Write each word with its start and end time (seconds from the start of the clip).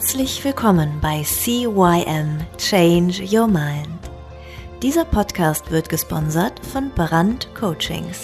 Herzlich 0.00 0.42
willkommen 0.44 0.98
bei 1.02 1.22
CYM 1.22 2.38
Change 2.56 3.22
Your 3.30 3.46
Mind. 3.46 3.86
Dieser 4.82 5.04
Podcast 5.04 5.70
wird 5.70 5.90
gesponsert 5.90 6.58
von 6.72 6.90
Brand 6.94 7.54
Coachings. 7.54 8.18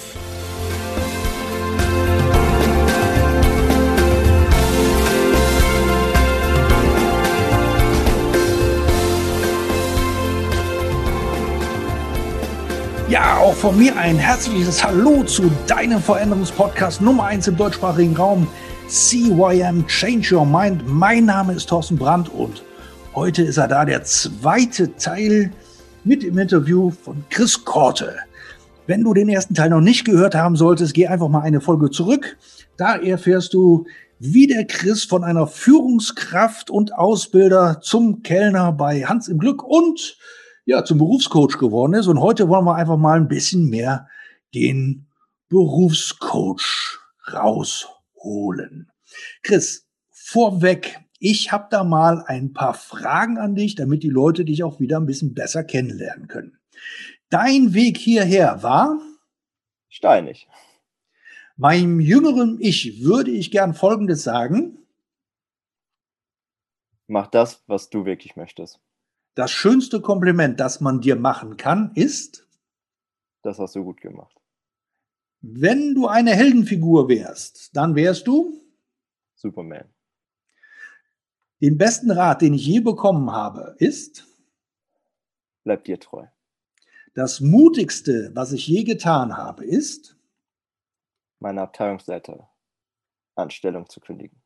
Ja, 13.11 13.37
auch 13.37 13.53
von 13.53 13.77
mir 13.79 13.95
ein 13.99 14.17
herzliches 14.17 14.83
Hallo 14.83 15.25
zu 15.25 15.53
deinem 15.67 16.01
Veränderungspodcast 16.01 17.03
Nummer 17.03 17.25
1 17.27 17.49
im 17.49 17.59
deutschsprachigen 17.59 18.17
Raum. 18.17 18.49
CYM 18.89 19.85
Change 19.89 20.33
Your 20.33 20.47
Mind. 20.47 20.87
Mein 20.87 21.25
Name 21.25 21.55
ist 21.55 21.69
Thorsten 21.69 21.97
Brandt 21.97 22.29
und 22.29 22.63
heute 23.17 23.43
ist 23.43 23.57
er 23.57 23.67
da, 23.67 23.85
der 23.85 24.05
zweite 24.05 24.95
Teil 24.97 25.51
mit 26.05 26.23
dem 26.23 26.39
Interview 26.39 26.91
von 26.91 27.25
Chris 27.29 27.65
Korte. 27.65 28.15
Wenn 28.87 29.03
du 29.03 29.13
den 29.13 29.29
ersten 29.29 29.55
Teil 29.55 29.71
noch 29.71 29.81
nicht 29.81 30.05
gehört 30.05 30.37
haben 30.37 30.55
solltest, 30.55 30.95
geh 30.95 31.09
einfach 31.09 31.29
mal 31.29 31.41
eine 31.41 31.61
Folge 31.61 31.91
zurück. 31.91 32.37
Da 32.77 32.95
erfährst 32.95 33.55
du, 33.55 33.87
wie 34.21 34.47
der 34.47 34.65
Chris 34.65 35.03
von 35.03 35.25
einer 35.25 35.49
Führungskraft 35.49 36.71
und 36.71 36.95
Ausbilder 36.95 37.81
zum 37.83 38.23
Kellner 38.23 38.71
bei 38.71 39.03
Hans 39.03 39.27
im 39.27 39.39
Glück 39.39 39.65
und 39.65 40.17
ja, 40.65 40.85
zum 40.85 40.99
Berufscoach 40.99 41.59
geworden 41.59 41.95
ist. 41.95 42.07
Und 42.07 42.21
heute 42.21 42.49
wollen 42.49 42.65
wir 42.65 42.77
einfach 42.77 42.97
mal 42.97 43.17
ein 43.17 43.27
bisschen 43.27 43.69
mehr 43.69 44.07
den 44.55 45.09
Berufscoach 45.49 47.01
rausholen. 48.27 48.91
Chris, 49.43 49.87
vorweg, 50.11 50.99
ich 51.19 51.53
habe 51.53 51.69
da 51.71 51.85
mal 51.85 52.23
ein 52.27 52.53
paar 52.53 52.75
Fragen 52.75 53.39
an 53.39 53.55
dich, 53.55 53.75
damit 53.75 54.03
die 54.03 54.11
Leute 54.11 54.45
dich 54.45 54.63
auch 54.63 54.81
wieder 54.81 54.99
ein 54.99 55.07
bisschen 55.07 55.35
besser 55.35 55.65
kennenlernen 55.65 56.29
können. 56.29 56.59
Dein 57.31 57.75
Weg 57.75 57.97
hierher 57.97 58.63
war? 58.63 59.01
Steinig. 59.89 60.49
Meinem 61.57 62.01
jüngeren 62.01 62.59
Ich 62.61 63.03
würde 63.03 63.31
ich 63.31 63.51
gern 63.51 63.75
Folgendes 63.75 64.23
sagen. 64.23 64.79
Mach 67.07 67.29
das, 67.29 67.63
was 67.67 67.89
du 67.89 68.05
wirklich 68.05 68.37
möchtest. 68.37 68.81
Das 69.35 69.51
schönste 69.51 70.01
Kompliment, 70.01 70.61
das 70.61 70.81
man 70.81 71.01
dir 71.01 71.17
machen 71.17 71.57
kann, 71.57 71.93
ist? 71.95 72.47
Das 73.43 73.59
hast 73.59 73.77
du 73.77 73.85
gut 73.85 74.01
gemacht. 74.01 74.36
Wenn 75.41 75.95
du 75.95 76.07
eine 76.07 76.35
Heldenfigur 76.35 77.09
wärst, 77.09 77.77
dann 77.77 77.95
wärst 77.95 78.27
du? 78.27 78.63
Superman. 79.35 79.93
Den 81.61 81.79
besten 81.79 82.11
Rat, 82.11 82.43
den 82.43 82.55
ich 82.55 82.67
je 82.67 82.81
bekommen 82.81 83.31
habe, 83.31 83.77
ist? 83.79 84.27
Bleib 85.65 85.85
dir 85.85 85.99
treu. 85.99 86.27
Das 87.15 87.41
mutigste, 87.41 88.31
was 88.35 88.53
ich 88.53 88.67
je 88.67 88.85
getan 88.85 89.37
habe, 89.37 89.65
ist? 89.65 90.17
Meine 91.39 91.63
Abteilungsleiter 91.63 92.51
Anstellung 93.35 93.89
zu 93.89 94.01
kündigen. 94.01 94.43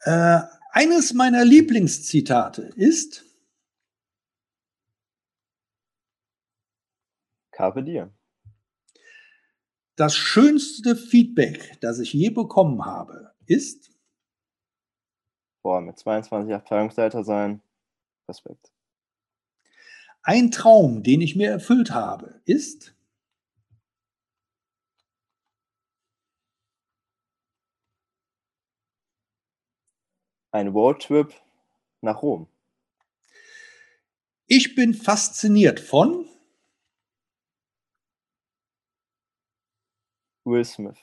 Äh, 0.00 0.40
eines 0.70 1.12
meiner 1.12 1.44
Lieblingszitate 1.44 2.62
ist 2.76 3.24
Carpe 7.52 7.82
diem. 7.82 8.10
Das 9.96 10.16
schönste 10.16 10.96
Feedback, 10.96 11.78
das 11.80 11.98
ich 11.98 12.12
je 12.12 12.30
bekommen 12.30 12.84
habe, 12.84 13.34
ist 13.46 13.92
Boah, 15.62 15.80
mit 15.80 15.96
22 15.96 16.52
Abteilungsleiter 16.52 17.22
sein. 17.22 17.62
Respekt. 18.28 18.72
Ein 20.22 20.50
Traum, 20.50 21.02
den 21.02 21.20
ich 21.20 21.36
mir 21.36 21.50
erfüllt 21.50 21.92
habe, 21.92 22.40
ist 22.44 22.94
ein 30.50 30.68
Roadtrip 30.68 31.32
nach 32.00 32.22
Rom. 32.22 32.48
Ich 34.46 34.74
bin 34.74 34.94
fasziniert 34.94 35.80
von 35.80 36.28
Will 40.44 40.64
Smith. 40.64 40.98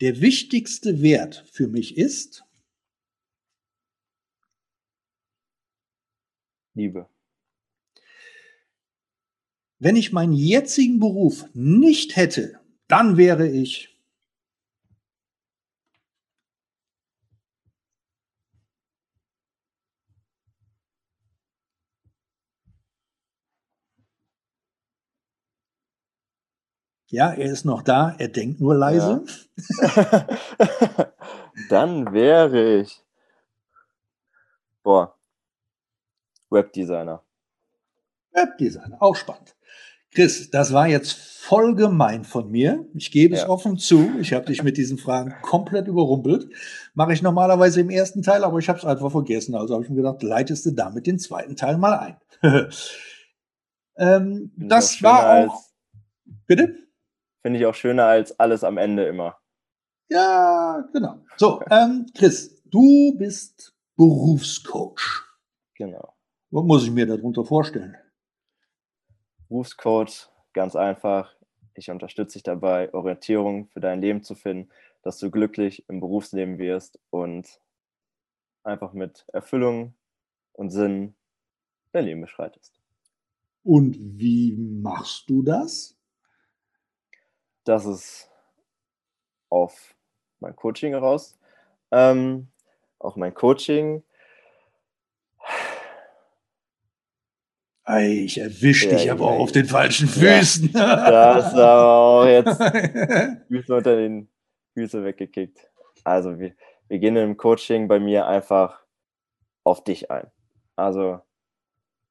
Der 0.00 0.20
wichtigste 0.20 1.02
Wert 1.02 1.44
für 1.52 1.68
mich 1.68 1.96
ist 1.96 2.44
Liebe. 6.74 7.08
Wenn 9.80 9.96
ich 9.96 10.12
meinen 10.12 10.32
jetzigen 10.32 11.00
Beruf 11.00 11.44
nicht 11.52 12.16
hätte, 12.16 12.60
dann 12.86 13.16
wäre 13.16 13.48
ich 13.48 13.97
Ja, 27.10 27.32
er 27.32 27.50
ist 27.50 27.64
noch 27.64 27.82
da, 27.82 28.14
er 28.18 28.28
denkt 28.28 28.60
nur 28.60 28.74
leise. 28.74 29.24
Ja. 29.80 30.26
Dann 31.70 32.12
wäre 32.12 32.80
ich. 32.80 33.02
Boah. 34.82 35.14
Webdesigner. 36.50 37.22
Webdesigner, 38.32 39.02
auch 39.02 39.16
spannend. 39.16 39.56
Chris, 40.14 40.50
das 40.50 40.72
war 40.72 40.86
jetzt 40.86 41.12
voll 41.12 41.74
gemein 41.74 42.24
von 42.24 42.50
mir. 42.50 42.86
Ich 42.94 43.10
gebe 43.10 43.34
es 43.34 43.42
Ja. 43.42 43.48
offen 43.48 43.78
zu. 43.78 44.10
Ich 44.20 44.32
habe 44.32 44.46
dich 44.46 44.62
mit 44.62 44.76
diesen 44.76 44.98
Fragen 44.98 45.34
komplett 45.42 45.86
überrumpelt. 45.86 46.48
Mache 46.94 47.12
ich 47.12 47.22
normalerweise 47.22 47.80
im 47.80 47.90
ersten 47.90 48.22
Teil, 48.22 48.44
aber 48.44 48.58
ich 48.58 48.68
habe 48.68 48.78
es 48.78 48.84
einfach 48.84 49.10
vergessen. 49.10 49.54
Also 49.54 49.74
habe 49.74 49.84
ich 49.84 49.90
mir 49.90 49.96
gedacht, 49.96 50.22
leitest 50.22 50.66
du 50.66 50.70
damit 50.72 51.06
den 51.06 51.18
zweiten 51.18 51.56
Teil 51.56 51.78
mal 51.78 51.98
ein. 51.98 52.16
ähm, 53.96 54.52
das 54.56 55.02
war 55.02 55.46
auch. 55.46 55.62
Bitte? 56.46 56.87
Finde 57.48 57.60
ich 57.60 57.64
auch 57.64 57.74
schöner 57.74 58.04
als 58.04 58.38
alles 58.38 58.62
am 58.62 58.76
Ende 58.76 59.06
immer. 59.06 59.38
Ja, 60.10 60.86
genau. 60.92 61.24
So, 61.38 61.62
ähm, 61.70 62.04
Chris, 62.14 62.62
du 62.66 63.16
bist 63.16 63.74
Berufscoach. 63.96 65.24
Genau. 65.74 66.14
Was 66.50 66.64
muss 66.64 66.84
ich 66.84 66.90
mir 66.90 67.06
darunter 67.06 67.46
vorstellen? 67.46 67.96
Berufscoach, 69.48 70.28
ganz 70.52 70.76
einfach. 70.76 71.34
Ich 71.72 71.90
unterstütze 71.90 72.34
dich 72.34 72.42
dabei, 72.42 72.92
Orientierung 72.92 73.68
für 73.68 73.80
dein 73.80 74.02
Leben 74.02 74.22
zu 74.22 74.34
finden, 74.34 74.70
dass 75.00 75.16
du 75.16 75.30
glücklich 75.30 75.88
im 75.88 76.00
Berufsleben 76.00 76.58
wirst 76.58 77.00
und 77.08 77.62
einfach 78.62 78.92
mit 78.92 79.24
Erfüllung 79.32 79.94
und 80.52 80.68
Sinn 80.68 81.14
dein 81.92 82.04
Leben 82.04 82.20
beschreitest. 82.20 82.78
Und 83.62 83.96
wie 83.98 84.54
machst 84.54 85.30
du 85.30 85.42
das? 85.42 85.97
Das 87.68 87.84
ist 87.84 88.30
auf 89.50 89.94
mein 90.40 90.56
Coaching 90.56 90.94
heraus. 90.94 91.38
Ähm, 91.90 92.48
auf 92.98 93.14
mein 93.16 93.34
Coaching. 93.34 94.02
Ei, 97.84 98.24
ich 98.24 98.38
erwische 98.38 98.88
Ja, 98.88 98.96
dich 98.96 99.10
aber 99.10 99.26
ja, 99.26 99.30
auch 99.32 99.40
auf 99.40 99.52
den 99.52 99.66
falschen 99.66 100.08
ja. 100.08 100.38
Füßen. 100.38 100.72
Das 100.72 101.48
ist 101.48 101.58
aber 101.58 101.92
auch 101.92 102.24
jetzt 102.24 102.56
Füße 103.48 103.74
unter 103.76 103.96
den 103.96 104.30
Füße 104.72 105.04
weggekickt. 105.04 105.70
Also 106.04 106.38
wir, 106.38 106.54
wir 106.88 106.98
gehen 106.98 107.16
im 107.16 107.36
Coaching 107.36 107.86
bei 107.86 108.00
mir 108.00 108.26
einfach 108.26 108.82
auf 109.64 109.84
dich 109.84 110.10
ein. 110.10 110.30
Also 110.74 111.20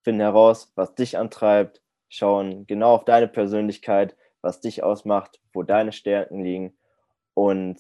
finden 0.03 0.21
heraus, 0.21 0.71
was 0.75 0.93
dich 0.93 1.17
antreibt, 1.17 1.81
schauen 2.09 2.67
genau 2.67 2.93
auf 2.93 3.05
deine 3.05 3.27
Persönlichkeit, 3.27 4.15
was 4.47 4.61
dich 4.61 4.81
ausmacht, 4.81 5.41
wo 5.51 5.61
deine 5.61 5.91
Stärken 5.91 6.41
liegen 6.41 6.73
und 7.33 7.79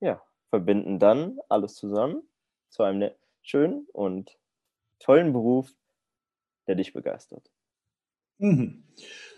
ja, 0.00 0.20
verbinden 0.50 0.98
dann 0.98 1.38
alles 1.48 1.76
zusammen 1.76 2.22
zu 2.68 2.82
einem 2.82 2.98
ne- 2.98 3.16
schönen 3.40 3.86
und 3.94 4.36
tollen 5.00 5.32
Beruf, 5.32 5.72
der 6.66 6.74
dich 6.74 6.92
begeistert. 6.92 7.50
Mhm. 8.36 8.84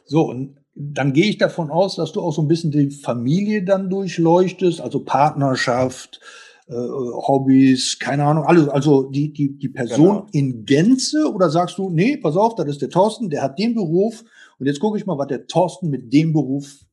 So, 0.04 0.22
und 0.28 0.56
dann 0.74 1.12
gehe 1.12 1.26
ich 1.26 1.38
davon 1.38 1.70
aus, 1.70 1.94
dass 1.94 2.10
du 2.10 2.20
auch 2.20 2.32
so 2.32 2.42
ein 2.42 2.48
bisschen 2.48 2.72
die 2.72 2.90
Familie 2.90 3.62
dann 3.64 3.88
durchleuchtest, 3.88 4.80
also 4.80 5.04
Partnerschaft, 5.04 6.20
äh, 6.66 6.74
Hobbys, 6.74 8.00
keine 8.00 8.24
Ahnung, 8.24 8.44
alles, 8.44 8.68
also 8.68 9.04
die, 9.04 9.32
die, 9.32 9.56
die 9.56 9.68
Person 9.68 10.06
Genau. 10.06 10.26
in 10.32 10.64
Gänze 10.64 11.32
oder 11.32 11.48
sagst 11.48 11.78
du, 11.78 11.90
nee, 11.90 12.16
pass 12.16 12.36
auf, 12.36 12.56
das 12.56 12.66
ist 12.66 12.82
der 12.82 12.90
Thorsten, 12.90 13.30
der 13.30 13.42
hat 13.42 13.56
den 13.60 13.76
Beruf 13.76 14.24
und 14.60 14.66
jetzt 14.66 14.78
gucke 14.78 14.98
ich 14.98 15.06
mal, 15.06 15.18
was 15.18 15.28
der 15.28 15.46
Thorsten 15.46 15.88
mit 15.88 16.12
dem 16.12 16.34
Beruf 16.34 16.84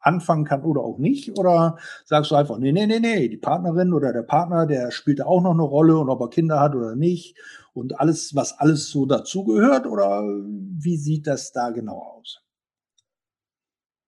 anfangen 0.00 0.44
kann 0.44 0.64
oder 0.64 0.82
auch 0.82 0.98
nicht? 0.98 1.38
Oder 1.38 1.78
sagst 2.04 2.30
du 2.30 2.34
einfach, 2.34 2.58
nee, 2.58 2.72
nee, 2.72 2.86
nee, 2.86 2.98
nee, 3.00 3.28
die 3.28 3.36
Partnerin 3.36 3.92
oder 3.92 4.12
der 4.12 4.22
Partner, 4.22 4.66
der 4.66 4.90
spielt 4.90 5.22
auch 5.22 5.40
noch 5.40 5.52
eine 5.52 5.62
Rolle 5.62 5.96
und 5.96 6.10
ob 6.10 6.20
er 6.20 6.28
Kinder 6.28 6.60
hat 6.60 6.74
oder 6.74 6.96
nicht 6.96 7.38
und 7.72 8.00
alles, 8.00 8.34
was 8.34 8.58
alles 8.58 8.90
so 8.90 9.06
dazugehört? 9.06 9.86
Oder 9.86 10.22
wie 10.22 10.96
sieht 10.96 11.26
das 11.26 11.52
da 11.52 11.70
genau 11.70 12.18
aus? 12.18 12.42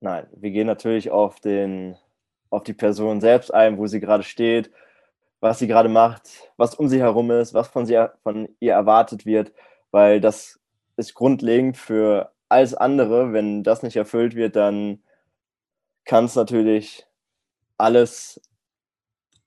Nein, 0.00 0.26
wir 0.36 0.50
gehen 0.50 0.66
natürlich 0.66 1.10
auf 1.10 1.40
den, 1.40 1.96
auf 2.50 2.64
die 2.64 2.74
Person 2.74 3.20
selbst 3.20 3.54
ein, 3.54 3.78
wo 3.78 3.86
sie 3.86 4.00
gerade 4.00 4.24
steht, 4.24 4.70
was 5.40 5.60
sie 5.60 5.68
gerade 5.68 5.88
macht, 5.88 6.50
was 6.56 6.74
um 6.74 6.88
sie 6.88 7.00
herum 7.00 7.30
ist, 7.30 7.54
was 7.54 7.68
von, 7.68 7.86
sie, 7.86 8.04
von 8.22 8.48
ihr 8.58 8.72
erwartet 8.72 9.26
wird, 9.26 9.52
weil 9.92 10.20
das 10.20 10.60
ist 10.96 11.14
grundlegend 11.14 11.76
für 11.76 12.32
alles 12.48 12.74
andere. 12.74 13.32
Wenn 13.32 13.62
das 13.62 13.82
nicht 13.82 13.96
erfüllt 13.96 14.34
wird, 14.34 14.56
dann 14.56 15.02
kann 16.04 16.26
es 16.26 16.34
natürlich 16.34 17.06
alles 17.78 18.40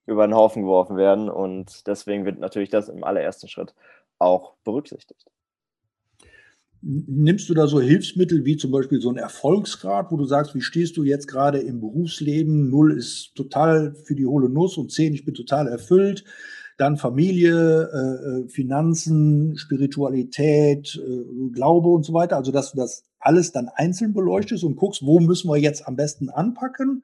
über 0.05 0.27
den 0.27 0.35
Haufen 0.35 0.63
geworfen 0.63 0.97
werden 0.97 1.29
und 1.29 1.87
deswegen 1.87 2.25
wird 2.25 2.39
natürlich 2.39 2.69
das 2.69 2.89
im 2.89 3.03
allerersten 3.03 3.47
Schritt 3.47 3.73
auch 4.17 4.55
berücksichtigt. 4.63 5.25
Nimmst 6.81 7.49
du 7.49 7.53
da 7.53 7.67
so 7.67 7.81
Hilfsmittel 7.81 8.45
wie 8.45 8.55
zum 8.55 8.71
Beispiel 8.71 9.01
so 9.01 9.09
ein 9.09 9.17
Erfolgsgrad, 9.17 10.11
wo 10.11 10.17
du 10.17 10.25
sagst, 10.25 10.55
wie 10.55 10.61
stehst 10.61 10.95
du 10.95 11.03
jetzt 11.03 11.27
gerade 11.27 11.59
im 11.59 11.81
Berufsleben? 11.81 12.69
Null 12.69 12.97
ist 12.97 13.35
total 13.35 13.95
für 13.95 14.15
die 14.15 14.25
hohle 14.25 14.49
Nuss 14.49 14.77
und 14.77 14.91
zehn, 14.91 15.13
ich 15.13 15.25
bin 15.25 15.33
total 15.33 15.67
erfüllt. 15.67 16.23
Dann 16.79 16.95
Familie, 16.95 17.89
äh, 17.93 18.43
äh 18.45 18.47
Finanzen, 18.47 19.57
Spiritualität, 19.57 20.95
äh, 20.95 21.51
Glaube 21.51 21.89
und 21.89 22.05
so 22.05 22.13
weiter. 22.13 22.37
Also, 22.37 22.51
dass 22.51 22.71
du 22.71 22.77
das 22.77 23.05
alles 23.19 23.51
dann 23.51 23.67
einzeln 23.67 24.13
beleuchtest 24.13 24.63
und 24.63 24.77
guckst, 24.77 25.05
wo 25.05 25.19
müssen 25.19 25.49
wir 25.49 25.57
jetzt 25.57 25.87
am 25.87 25.97
besten 25.97 26.29
anpacken? 26.29 27.03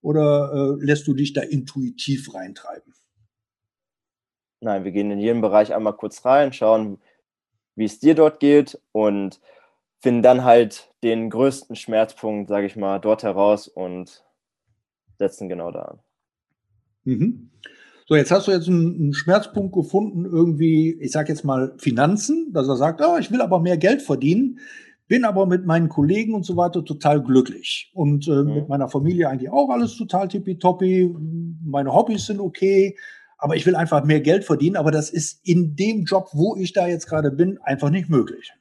Oder 0.00 0.78
äh, 0.80 0.84
lässt 0.84 1.06
du 1.06 1.12
dich 1.12 1.34
da 1.34 1.42
intuitiv 1.42 2.34
reintreiben? 2.34 2.94
Nein, 4.60 4.84
wir 4.84 4.92
gehen 4.92 5.10
in 5.10 5.18
jeden 5.18 5.42
Bereich 5.42 5.74
einmal 5.74 5.96
kurz 5.96 6.24
rein, 6.24 6.54
schauen, 6.54 6.98
wie 7.76 7.84
es 7.84 7.98
dir 7.98 8.14
dort 8.14 8.40
geht 8.40 8.80
und 8.92 9.40
finden 10.00 10.22
dann 10.22 10.44
halt 10.44 10.90
den 11.02 11.28
größten 11.28 11.76
Schmerzpunkt, 11.76 12.48
sage 12.48 12.66
ich 12.66 12.76
mal, 12.76 12.98
dort 12.98 13.22
heraus 13.22 13.68
und 13.68 14.24
setzen 15.18 15.50
genau 15.50 15.70
da 15.70 15.82
an. 15.82 15.98
Mhm. 17.04 17.50
So, 18.10 18.16
jetzt 18.16 18.32
hast 18.32 18.48
du 18.48 18.50
jetzt 18.50 18.66
einen, 18.66 18.96
einen 18.96 19.14
Schmerzpunkt 19.14 19.72
gefunden, 19.72 20.24
irgendwie, 20.24 20.94
ich 21.00 21.12
sage 21.12 21.28
jetzt 21.28 21.44
mal 21.44 21.76
Finanzen, 21.78 22.52
dass 22.52 22.66
er 22.66 22.74
sagt, 22.74 23.00
oh, 23.00 23.16
ich 23.20 23.30
will 23.30 23.40
aber 23.40 23.60
mehr 23.60 23.76
Geld 23.76 24.02
verdienen, 24.02 24.58
bin 25.06 25.24
aber 25.24 25.46
mit 25.46 25.64
meinen 25.64 25.88
Kollegen 25.88 26.34
und 26.34 26.44
so 26.44 26.56
weiter 26.56 26.84
total 26.84 27.22
glücklich 27.22 27.92
und 27.94 28.26
äh, 28.26 28.32
mhm. 28.32 28.54
mit 28.54 28.68
meiner 28.68 28.88
Familie 28.88 29.28
eigentlich 29.28 29.50
auch 29.50 29.70
alles 29.70 29.96
total 29.96 30.26
tippitoppi, 30.26 31.14
meine 31.64 31.94
Hobbys 31.94 32.26
sind 32.26 32.40
okay, 32.40 32.96
aber 33.38 33.54
ich 33.54 33.64
will 33.64 33.76
einfach 33.76 34.04
mehr 34.04 34.20
Geld 34.20 34.42
verdienen, 34.42 34.74
aber 34.74 34.90
das 34.90 35.10
ist 35.10 35.46
in 35.46 35.76
dem 35.76 36.02
Job, 36.02 36.30
wo 36.32 36.56
ich 36.56 36.72
da 36.72 36.88
jetzt 36.88 37.06
gerade 37.06 37.30
bin, 37.30 37.58
einfach 37.58 37.90
nicht 37.90 38.08
möglich. 38.08 38.52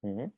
Mhm. 0.00 0.32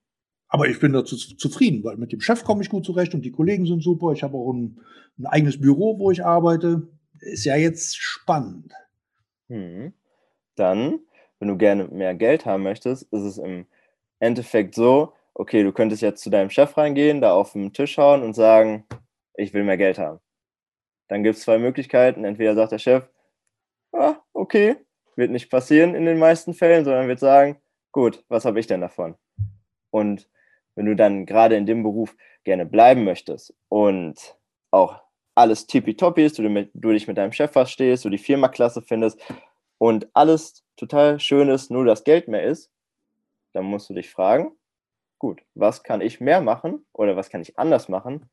Aber 0.49 0.69
ich 0.69 0.81
bin 0.81 0.93
dazu 0.93 1.17
zufrieden, 1.17 1.85
weil 1.85 1.97
mit 1.97 2.11
dem 2.11 2.21
Chef 2.21 2.43
komme 2.43 2.63
ich 2.63 2.71
gut 2.71 2.85
zurecht 2.85 3.15
und 3.15 3.25
die 3.25 3.31
Kollegen 3.31 3.67
sind 3.67 3.85
super. 3.85 4.11
Ich 4.15 4.25
habe 4.25 4.37
auch 4.37 4.53
ein, 4.53 4.81
ein 5.17 5.27
eigenes 5.27 5.61
Büro, 5.61 6.01
wo 6.01 6.11
ich 6.11 6.25
arbeite. 6.25 6.89
Ist 7.25 7.45
ja 7.45 7.57
jetzt 7.57 7.97
spannend. 7.97 8.73
Mhm. 9.49 9.95
Dann, 10.57 11.01
wenn 11.39 11.49
du 11.49 11.57
gerne 11.57 11.85
mehr 11.85 12.15
Geld 12.15 12.47
haben 12.47 12.63
möchtest, 12.63 13.05
ist 13.13 13.23
es 13.23 13.39
im 13.39 13.67
Endeffekt 14.21 14.75
so, 14.75 15.13
okay, 15.35 15.63
du 15.63 15.73
könntest 15.73 16.03
jetzt 16.03 16.23
zu 16.23 16.31
deinem 16.31 16.51
Chef 16.51 16.77
reingehen, 16.77 17.21
da 17.21 17.33
auf 17.35 17.53
den 17.53 17.73
Tisch 17.73 17.99
hauen 17.99 18.23
und 18.23 18.35
sagen, 18.35 18.87
ich 19.37 19.53
will 19.53 19.65
mehr 19.65 19.77
Geld 19.77 19.99
haben. 19.99 20.21
Dann 21.09 21.23
gibt 21.23 21.37
es 21.37 21.43
zwei 21.43 21.59
Möglichkeiten. 21.59 22.25
Entweder 22.25 22.55
sagt 22.55 22.73
der 22.73 22.79
Chef, 22.79 23.09
ah, 23.93 24.17
okay, 24.33 24.77
wird 25.17 25.31
nicht 25.31 25.51
passieren 25.51 25.95
in 25.95 26.07
den 26.07 26.19
meisten 26.19 26.55
Fällen, 26.55 26.85
sondern 26.85 27.09
wird 27.09 27.21
sagen, 27.21 27.61
gut, 27.93 28.25
was 28.29 28.45
habe 28.45 28.61
ich 28.61 28.67
denn 28.67 28.81
davon? 28.81 29.17
Und 29.91 30.29
wenn 30.75 30.87
du 30.87 30.97
dann 30.97 31.27
gerade 31.27 31.57
in 31.57 31.67
dem 31.67 31.83
Beruf 31.83 32.17
gerne 32.45 32.67
bleiben 32.67 33.05
möchtest 33.05 33.55
und 33.69 34.37
auch 34.71 35.03
alles 35.35 35.67
tippitoppi 35.67 36.25
ist, 36.25 36.39
du, 36.39 36.69
du 36.75 36.93
dich 36.93 37.09
mit 37.09 37.19
deinem 37.19 37.33
Chef 37.33 37.51
verstehst, 37.53 38.05
du 38.05 38.11
die 38.11 38.19
Firma 38.19 38.49
klasse 38.49 38.83
findest 38.83 39.21
und 39.79 40.09
alles 40.15 40.65
total 40.77 41.19
schön 41.21 41.49
ist, 41.49 41.71
nur 41.71 41.85
das 41.85 42.05
Geld 42.05 42.29
mehr 42.29 42.45
ist, 42.45 42.71
dann 43.53 43.65
musst 43.65 43.89
du 43.91 43.95
dich 43.95 44.11
fragen, 44.11 44.53
gut, 45.19 45.43
was 45.55 45.83
kann 45.83 46.01
ich 46.01 46.21
mehr 46.21 46.41
machen 46.41 46.85
oder 46.93 47.17
was 47.17 47.31
kann 47.31 47.43
ich 47.43 47.59
anders 47.59 47.89
machen, 47.89 48.29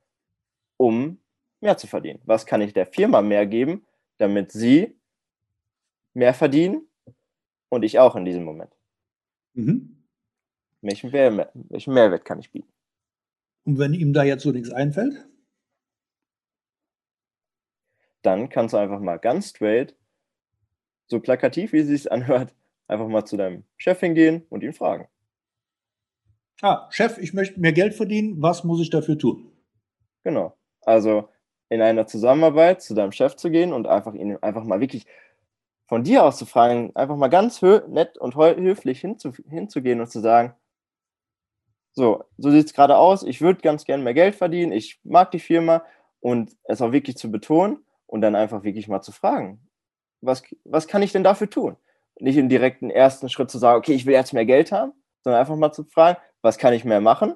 um 0.77 1.19
mehr 1.59 1.77
zu 1.77 1.88
verdienen? 1.88 2.21
Was 2.25 2.45
kann 2.45 2.62
ich 2.62 2.74
der 2.74 2.86
Firma 2.86 3.21
mehr 3.21 3.45
geben, 3.45 3.86
damit 4.18 4.51
sie 4.51 4.95
mehr 6.13 6.33
verdienen 6.33 6.88
und 7.69 7.83
ich 7.83 8.00
auch 8.00 8.15
in 8.15 8.25
diesem 8.25 8.44
Moment. 8.44 8.71
Mhm. 9.53 9.98
Welchen, 10.81 11.12
Mehrwert, 11.12 11.51
welchen 11.53 11.94
Mehrwert 11.94 12.25
kann 12.25 12.39
ich 12.39 12.51
bieten? 12.51 12.68
Und 13.65 13.77
wenn 13.80 13.94
ihm 13.94 14.13
da 14.13 14.24
jetzt 14.24 14.44
so 14.44 14.51
nichts 14.51 14.71
einfällt? 14.71 15.25
Dann 18.21 18.50
kannst 18.50 18.73
du 18.73 18.77
einfach 18.77 19.00
mal 19.00 19.18
ganz 19.18 19.50
straight, 19.50 19.95
so 21.07 21.19
plakativ 21.19 21.73
wie 21.73 21.79
es 21.79 21.88
sich 21.88 22.12
anhört, 22.12 22.53
einfach 22.88 23.07
mal 23.07 23.25
zu 23.25 23.38
deinem 23.38 23.63
Chef 23.77 24.00
hingehen 24.00 24.45
und 24.50 24.63
ihn 24.63 24.73
fragen. 24.73 25.07
Ah, 26.62 26.88
Chef, 26.91 27.18
ich 27.18 27.33
möchte 27.33 27.59
mehr 27.59 27.73
Geld 27.73 27.95
verdienen, 27.95 28.41
was 28.41 28.63
muss 28.63 28.81
ich 28.81 28.91
dafür 28.91 29.18
tun? 29.18 29.51
Genau. 30.23 30.56
Also 30.81 31.29
in 31.69 31.81
einer 31.81 32.06
Zusammenarbeit 32.06 32.81
zu 32.81 32.94
deinem 32.94 33.12
Chef 33.12 33.35
zu 33.35 33.50
gehen 33.50 33.73
und 33.73 33.88
einfach 33.88 34.13
ihn 34.13 34.38
einfach 34.41 34.63
mal 34.63 34.79
wirklich 34.79 35.07
von 35.88 36.03
dir 36.03 36.24
aus 36.24 36.38
zu 36.38 36.45
fragen, 36.45 36.95
einfach 36.95 37.15
mal 37.15 37.29
ganz 37.29 37.62
nett 37.62 38.17
und 38.17 38.35
höflich 38.35 39.01
hinzu 39.01 39.31
hinzugehen 39.50 40.00
und 40.00 40.12
zu 40.12 40.19
sagen, 40.19 40.53
so, 41.94 42.24
so 42.38 42.51
sieht 42.51 42.67
es 42.67 42.74
gerade 42.74 42.97
aus, 42.97 43.24
ich 43.24 43.41
würde 43.41 43.62
ganz 43.62 43.85
gerne 43.85 44.03
mehr 44.03 44.13
Geld 44.13 44.35
verdienen, 44.35 44.71
ich 44.71 45.00
mag 45.03 45.31
die 45.31 45.39
Firma 45.39 45.83
und 46.19 46.56
es 46.63 46.81
auch 46.81 46.91
wirklich 46.91 47.17
zu 47.17 47.31
betonen 47.31 47.79
und 48.12 48.19
dann 48.22 48.36
einfach 48.36 48.63
wirklich 48.63 48.90
mal 48.90 49.02
zu 49.02 49.13
fragen, 49.13 49.66
was, 50.19 50.44
was 50.66 50.88
kann 50.88 51.02
ich 51.02 51.13
denn 51.13 51.24
dafür 51.24 51.50
tun? 51.50 51.78
Nicht 52.19 52.36
im 52.36 52.50
direkten 52.50 52.90
ersten 52.90 53.30
Schritt 53.30 53.50
zu 53.50 53.58
sagen, 53.58 53.80
okay, 53.80 53.94
ich 53.94 54.06
will 54.06 54.13
jetzt 54.13 54.34
mehr 54.34 54.46
Geld 54.46 54.74
haben, 54.74 54.92
sondern 55.24 55.40
einfach 55.40 55.56
mal 55.56 55.72
zu 55.72 55.86
fragen, 55.86 56.19
was 56.42 56.58
kann 56.58 56.74
ich 56.74 56.84
mehr 56.84 57.00
machen? 57.00 57.36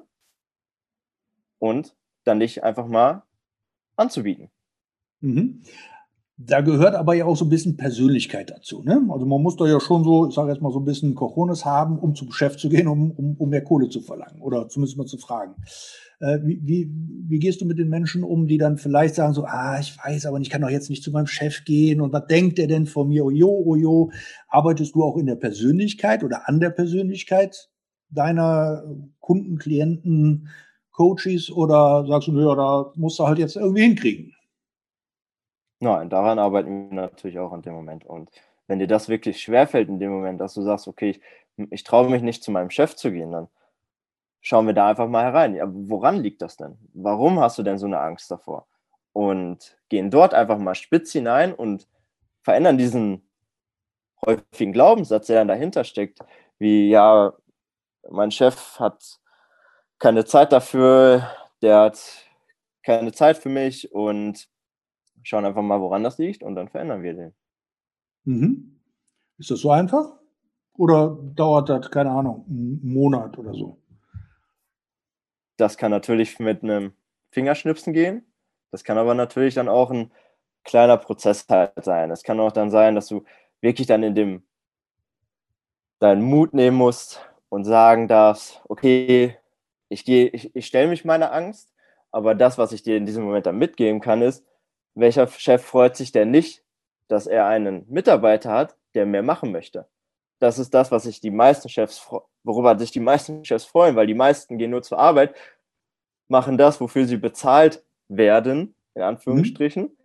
Und 1.58 1.96
dann 2.24 2.40
dich 2.40 2.62
einfach 2.62 2.86
mal 2.86 3.22
anzubieten. 3.96 4.50
Mhm. 5.20 5.62
Da 6.38 6.60
gehört 6.60 6.94
aber 6.94 7.14
ja 7.14 7.24
auch 7.24 7.36
so 7.36 7.46
ein 7.46 7.48
bisschen 7.48 7.78
Persönlichkeit 7.78 8.50
dazu. 8.50 8.82
Ne? 8.82 9.08
Also 9.10 9.24
man 9.24 9.40
muss 9.40 9.56
da 9.56 9.66
ja 9.66 9.80
schon 9.80 10.04
so, 10.04 10.28
ich 10.28 10.34
sage 10.34 10.52
jetzt 10.52 10.60
mal 10.60 10.70
so 10.70 10.80
ein 10.80 10.84
bisschen 10.84 11.14
Cojones 11.14 11.64
haben, 11.64 11.98
um 11.98 12.14
zum 12.14 12.30
Chef 12.30 12.58
zu 12.58 12.68
gehen, 12.68 12.88
um, 12.88 13.10
um, 13.10 13.36
um 13.38 13.48
mehr 13.48 13.64
Kohle 13.64 13.88
zu 13.88 14.02
verlangen 14.02 14.42
oder 14.42 14.68
zumindest 14.68 14.98
mal 14.98 15.06
zu 15.06 15.16
fragen. 15.16 15.54
Äh, 16.20 16.40
wie, 16.44 16.60
wie, 16.62 16.90
wie 17.28 17.38
gehst 17.38 17.62
du 17.62 17.64
mit 17.64 17.78
den 17.78 17.88
Menschen 17.88 18.22
um, 18.22 18.46
die 18.46 18.58
dann 18.58 18.76
vielleicht 18.76 19.14
sagen 19.14 19.32
so, 19.32 19.44
ah, 19.44 19.78
ich 19.80 19.96
weiß, 19.96 20.26
aber 20.26 20.38
ich 20.38 20.50
kann 20.50 20.60
doch 20.60 20.68
jetzt 20.68 20.90
nicht 20.90 21.02
zu 21.02 21.10
meinem 21.10 21.26
Chef 21.26 21.64
gehen 21.64 22.02
und 22.02 22.12
was 22.12 22.26
denkt 22.26 22.58
der 22.58 22.66
denn 22.66 22.84
von 22.84 23.08
mir? 23.08 23.24
Ojo, 23.24 23.62
ojo. 23.64 24.10
Arbeitest 24.48 24.94
du 24.94 25.04
auch 25.04 25.16
in 25.16 25.26
der 25.26 25.36
Persönlichkeit 25.36 26.22
oder 26.22 26.48
an 26.50 26.60
der 26.60 26.70
Persönlichkeit 26.70 27.70
deiner 28.10 28.84
Kunden, 29.20 29.56
Klienten, 29.56 30.48
Coaches 30.90 31.50
oder 31.50 32.06
sagst 32.06 32.28
du, 32.28 32.38
ja, 32.38 32.54
da 32.54 32.92
musst 32.94 33.18
du 33.18 33.26
halt 33.26 33.38
jetzt 33.38 33.56
irgendwie 33.56 33.82
hinkriegen? 33.82 34.35
Nein, 35.80 36.08
daran 36.08 36.38
arbeiten 36.38 36.90
wir 36.90 36.96
natürlich 36.96 37.38
auch 37.38 37.52
in 37.52 37.62
dem 37.62 37.74
Moment. 37.74 38.04
Und 38.06 38.30
wenn 38.66 38.78
dir 38.78 38.86
das 38.86 39.08
wirklich 39.08 39.40
schwerfällt 39.42 39.88
in 39.88 39.98
dem 39.98 40.10
Moment, 40.10 40.40
dass 40.40 40.54
du 40.54 40.62
sagst, 40.62 40.88
okay, 40.88 41.10
ich, 41.10 41.20
ich 41.70 41.84
traue 41.84 42.08
mich 42.08 42.22
nicht 42.22 42.42
zu 42.42 42.50
meinem 42.50 42.70
Chef 42.70 42.96
zu 42.96 43.10
gehen, 43.12 43.32
dann 43.32 43.48
schauen 44.40 44.66
wir 44.66 44.74
da 44.74 44.88
einfach 44.88 45.08
mal 45.08 45.24
herein. 45.24 45.54
Ja, 45.54 45.64
woran 45.68 46.22
liegt 46.22 46.40
das 46.42 46.56
denn? 46.56 46.78
Warum 46.94 47.40
hast 47.40 47.58
du 47.58 47.62
denn 47.62 47.78
so 47.78 47.86
eine 47.86 48.00
Angst 48.00 48.30
davor? 48.30 48.66
Und 49.12 49.76
gehen 49.88 50.10
dort 50.10 50.34
einfach 50.34 50.58
mal 50.58 50.74
spitz 50.74 51.12
hinein 51.12 51.54
und 51.54 51.86
verändern 52.42 52.78
diesen 52.78 53.28
häufigen 54.24 54.72
Glaubenssatz, 54.72 55.26
der 55.26 55.36
dann 55.36 55.48
dahinter 55.48 55.84
steckt, 55.84 56.20
wie 56.58 56.88
ja, 56.90 57.34
mein 58.10 58.30
Chef 58.30 58.78
hat 58.80 59.18
keine 59.98 60.24
Zeit 60.24 60.52
dafür, 60.52 61.28
der 61.62 61.80
hat 61.80 62.00
keine 62.82 63.12
Zeit 63.12 63.38
für 63.38 63.48
mich 63.48 63.92
und 63.92 64.48
schauen 65.28 65.44
einfach 65.44 65.62
mal, 65.62 65.80
woran 65.80 66.04
das 66.04 66.18
liegt 66.18 66.42
und 66.42 66.54
dann 66.54 66.68
verändern 66.68 67.02
wir 67.02 67.14
den. 67.14 67.34
Mhm. 68.24 68.80
Ist 69.38 69.50
das 69.50 69.60
so 69.60 69.70
einfach? 69.70 70.16
Oder 70.74 71.18
dauert 71.34 71.68
das, 71.68 71.90
keine 71.90 72.10
Ahnung, 72.10 72.44
einen 72.48 72.80
Monat 72.82 73.38
oder 73.38 73.54
so? 73.54 73.78
Das 75.56 75.78
kann 75.78 75.90
natürlich 75.90 76.38
mit 76.38 76.62
einem 76.62 76.92
Fingerschnipsen 77.30 77.92
gehen. 77.92 78.24
Das 78.70 78.84
kann 78.84 78.98
aber 78.98 79.14
natürlich 79.14 79.54
dann 79.54 79.68
auch 79.68 79.90
ein 79.90 80.12
kleiner 80.64 80.96
Prozess 80.98 81.46
halt 81.48 81.72
sein. 81.82 82.10
Es 82.10 82.22
kann 82.22 82.40
auch 82.40 82.52
dann 82.52 82.70
sein, 82.70 82.94
dass 82.94 83.08
du 83.08 83.24
wirklich 83.60 83.86
dann 83.86 84.02
in 84.02 84.14
dem 84.14 84.42
deinen 85.98 86.22
Mut 86.22 86.52
nehmen 86.52 86.76
musst 86.76 87.20
und 87.48 87.64
sagen 87.64 88.08
darfst, 88.08 88.62
okay, 88.68 89.38
ich 89.88 90.04
gehe, 90.04 90.28
ich, 90.28 90.54
ich 90.54 90.66
stelle 90.66 90.88
mich 90.88 91.04
meiner 91.04 91.32
Angst 91.32 91.72
Aber 92.10 92.34
das, 92.34 92.58
was 92.58 92.72
ich 92.72 92.82
dir 92.82 92.96
in 92.96 93.06
diesem 93.06 93.24
Moment 93.24 93.46
dann 93.46 93.58
mitgeben 93.58 94.00
kann, 94.00 94.22
ist, 94.22 94.44
welcher 94.96 95.28
Chef 95.28 95.62
freut 95.62 95.94
sich 95.94 96.10
denn 96.10 96.30
nicht, 96.30 96.64
dass 97.08 97.26
er 97.26 97.46
einen 97.46 97.84
Mitarbeiter 97.88 98.50
hat, 98.50 98.76
der 98.94 99.06
mehr 99.06 99.22
machen 99.22 99.52
möchte? 99.52 99.86
Das 100.38 100.58
ist 100.58 100.74
das, 100.74 100.90
was 100.90 101.04
sich 101.04 101.20
die 101.20 101.30
meisten 101.30 101.68
Chefs, 101.68 102.10
worüber 102.42 102.78
sich 102.78 102.90
die 102.90 103.00
meisten 103.00 103.44
Chefs 103.44 103.64
freuen, 103.64 103.94
weil 103.94 104.06
die 104.06 104.14
meisten 104.14 104.58
gehen 104.58 104.70
nur 104.70 104.82
zur 104.82 104.98
Arbeit, 104.98 105.34
machen 106.28 106.58
das, 106.58 106.80
wofür 106.80 107.06
sie 107.06 107.16
bezahlt 107.16 107.84
werden, 108.08 108.74
in 108.94 109.02
Anführungsstrichen, 109.02 109.84
mhm. 109.84 109.96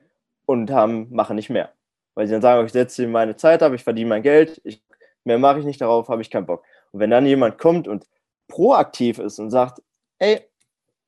und 0.45 0.71
haben, 0.71 1.07
machen 1.12 1.36
nicht 1.36 1.50
mehr. 1.50 1.74
Weil 2.13 2.27
sie 2.27 2.33
dann 2.33 2.41
sagen, 2.41 2.65
ich 2.65 2.74
setze 2.74 3.07
meine 3.07 3.36
Zeit 3.36 3.63
ab, 3.63 3.74
ich 3.74 3.83
verdiene 3.83 4.10
mein 4.10 4.21
Geld, 4.21 4.62
ich, 4.63 4.83
mehr 5.24 5.39
mache 5.39 5.60
ich 5.60 5.65
nicht 5.65 5.81
darauf, 5.81 6.10
habe 6.10 6.21
ich 6.21 6.29
keinen 6.29 6.45
Bock. 6.45 6.63
Und 6.91 7.00
wenn 7.00 7.10
dann 7.10 7.25
jemand 7.25 7.57
kommt 7.57 7.88
und 7.88 8.07
proaktiv 8.48 9.19
ist 9.19 9.39
und 9.39 9.50
sagt, 9.50 9.81
ey, 10.19 10.41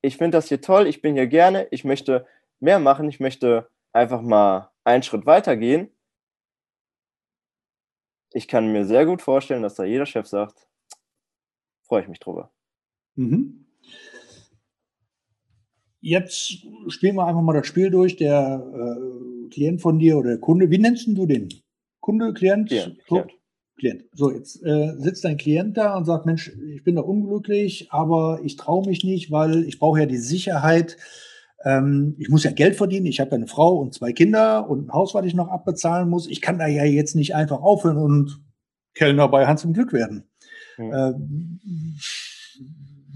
ich 0.00 0.16
finde 0.16 0.38
das 0.38 0.48
hier 0.48 0.60
toll, 0.60 0.86
ich 0.86 1.02
bin 1.02 1.14
hier 1.14 1.26
gerne, 1.26 1.66
ich 1.70 1.84
möchte 1.84 2.26
mehr 2.60 2.78
machen, 2.78 3.08
ich 3.08 3.20
möchte 3.20 3.68
einfach 3.94 4.20
mal 4.20 4.70
einen 4.84 5.02
Schritt 5.02 5.24
weiter 5.24 5.56
gehen. 5.56 5.88
Ich 8.32 8.48
kann 8.48 8.72
mir 8.72 8.84
sehr 8.84 9.06
gut 9.06 9.22
vorstellen, 9.22 9.62
dass 9.62 9.76
da 9.76 9.84
jeder 9.84 10.06
Chef 10.06 10.26
sagt, 10.26 10.68
freue 11.82 12.02
ich 12.02 12.08
mich 12.08 12.18
drüber. 12.18 12.52
Mhm. 13.14 13.66
Jetzt 16.00 16.66
spielen 16.88 17.14
wir 17.14 17.26
einfach 17.26 17.40
mal 17.40 17.54
das 17.54 17.66
Spiel 17.66 17.90
durch. 17.90 18.16
Der 18.16 18.62
äh, 18.74 19.48
Klient 19.50 19.80
von 19.80 19.98
dir 19.98 20.18
oder 20.18 20.30
der 20.30 20.40
Kunde, 20.40 20.70
wie 20.70 20.78
nennst 20.78 21.06
du 21.06 21.26
den? 21.26 21.48
Kunde, 22.00 22.34
Klient? 22.34 22.68
Klient. 22.68 23.02
Klient. 23.06 23.32
Klient. 23.76 24.04
So, 24.12 24.30
jetzt 24.30 24.62
äh, 24.64 24.94
sitzt 24.98 25.24
dein 25.24 25.36
Klient 25.36 25.76
da 25.76 25.96
und 25.96 26.04
sagt, 26.04 26.26
Mensch, 26.26 26.52
ich 26.74 26.84
bin 26.84 26.96
da 26.96 27.02
unglücklich, 27.02 27.88
aber 27.90 28.40
ich 28.42 28.56
traue 28.56 28.86
mich 28.86 29.04
nicht, 29.04 29.30
weil 29.30 29.64
ich 29.64 29.78
brauche 29.78 30.00
ja 30.00 30.06
die 30.06 30.18
Sicherheit. 30.18 30.96
Ähm, 31.64 32.14
ich 32.18 32.28
muss 32.28 32.44
ja 32.44 32.52
Geld 32.52 32.76
verdienen. 32.76 33.06
Ich 33.06 33.20
habe 33.20 33.30
ja 33.30 33.36
eine 33.36 33.46
Frau 33.46 33.76
und 33.76 33.94
zwei 33.94 34.12
Kinder 34.12 34.68
und 34.68 34.86
ein 34.86 34.92
Haus, 34.92 35.14
was 35.14 35.24
ich 35.24 35.34
noch 35.34 35.48
abbezahlen 35.48 36.08
muss. 36.08 36.28
Ich 36.28 36.40
kann 36.40 36.58
da 36.58 36.66
ja 36.66 36.84
jetzt 36.84 37.16
nicht 37.16 37.34
einfach 37.34 37.60
aufhören 37.60 37.96
und 37.96 38.40
Kellner 38.94 39.28
bei 39.28 39.46
Hans 39.46 39.64
im 39.64 39.72
Glück 39.72 39.92
werden. 39.92 40.28
Mhm. 40.76 40.92
Äh, 40.92 41.12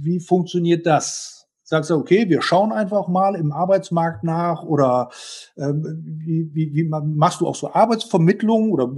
wie 0.00 0.20
funktioniert 0.20 0.86
das? 0.86 1.48
Sagst 1.62 1.90
du, 1.90 1.96
okay, 1.96 2.30
wir 2.30 2.40
schauen 2.40 2.72
einfach 2.72 3.08
mal 3.08 3.34
im 3.34 3.52
Arbeitsmarkt 3.52 4.24
nach 4.24 4.62
oder 4.62 5.10
ähm, 5.58 5.84
wie, 6.24 6.48
wie, 6.54 6.74
wie 6.74 6.84
machst 6.84 7.42
du 7.42 7.46
auch 7.46 7.54
so 7.54 7.72
Arbeitsvermittlung 7.72 8.72
oder 8.72 8.88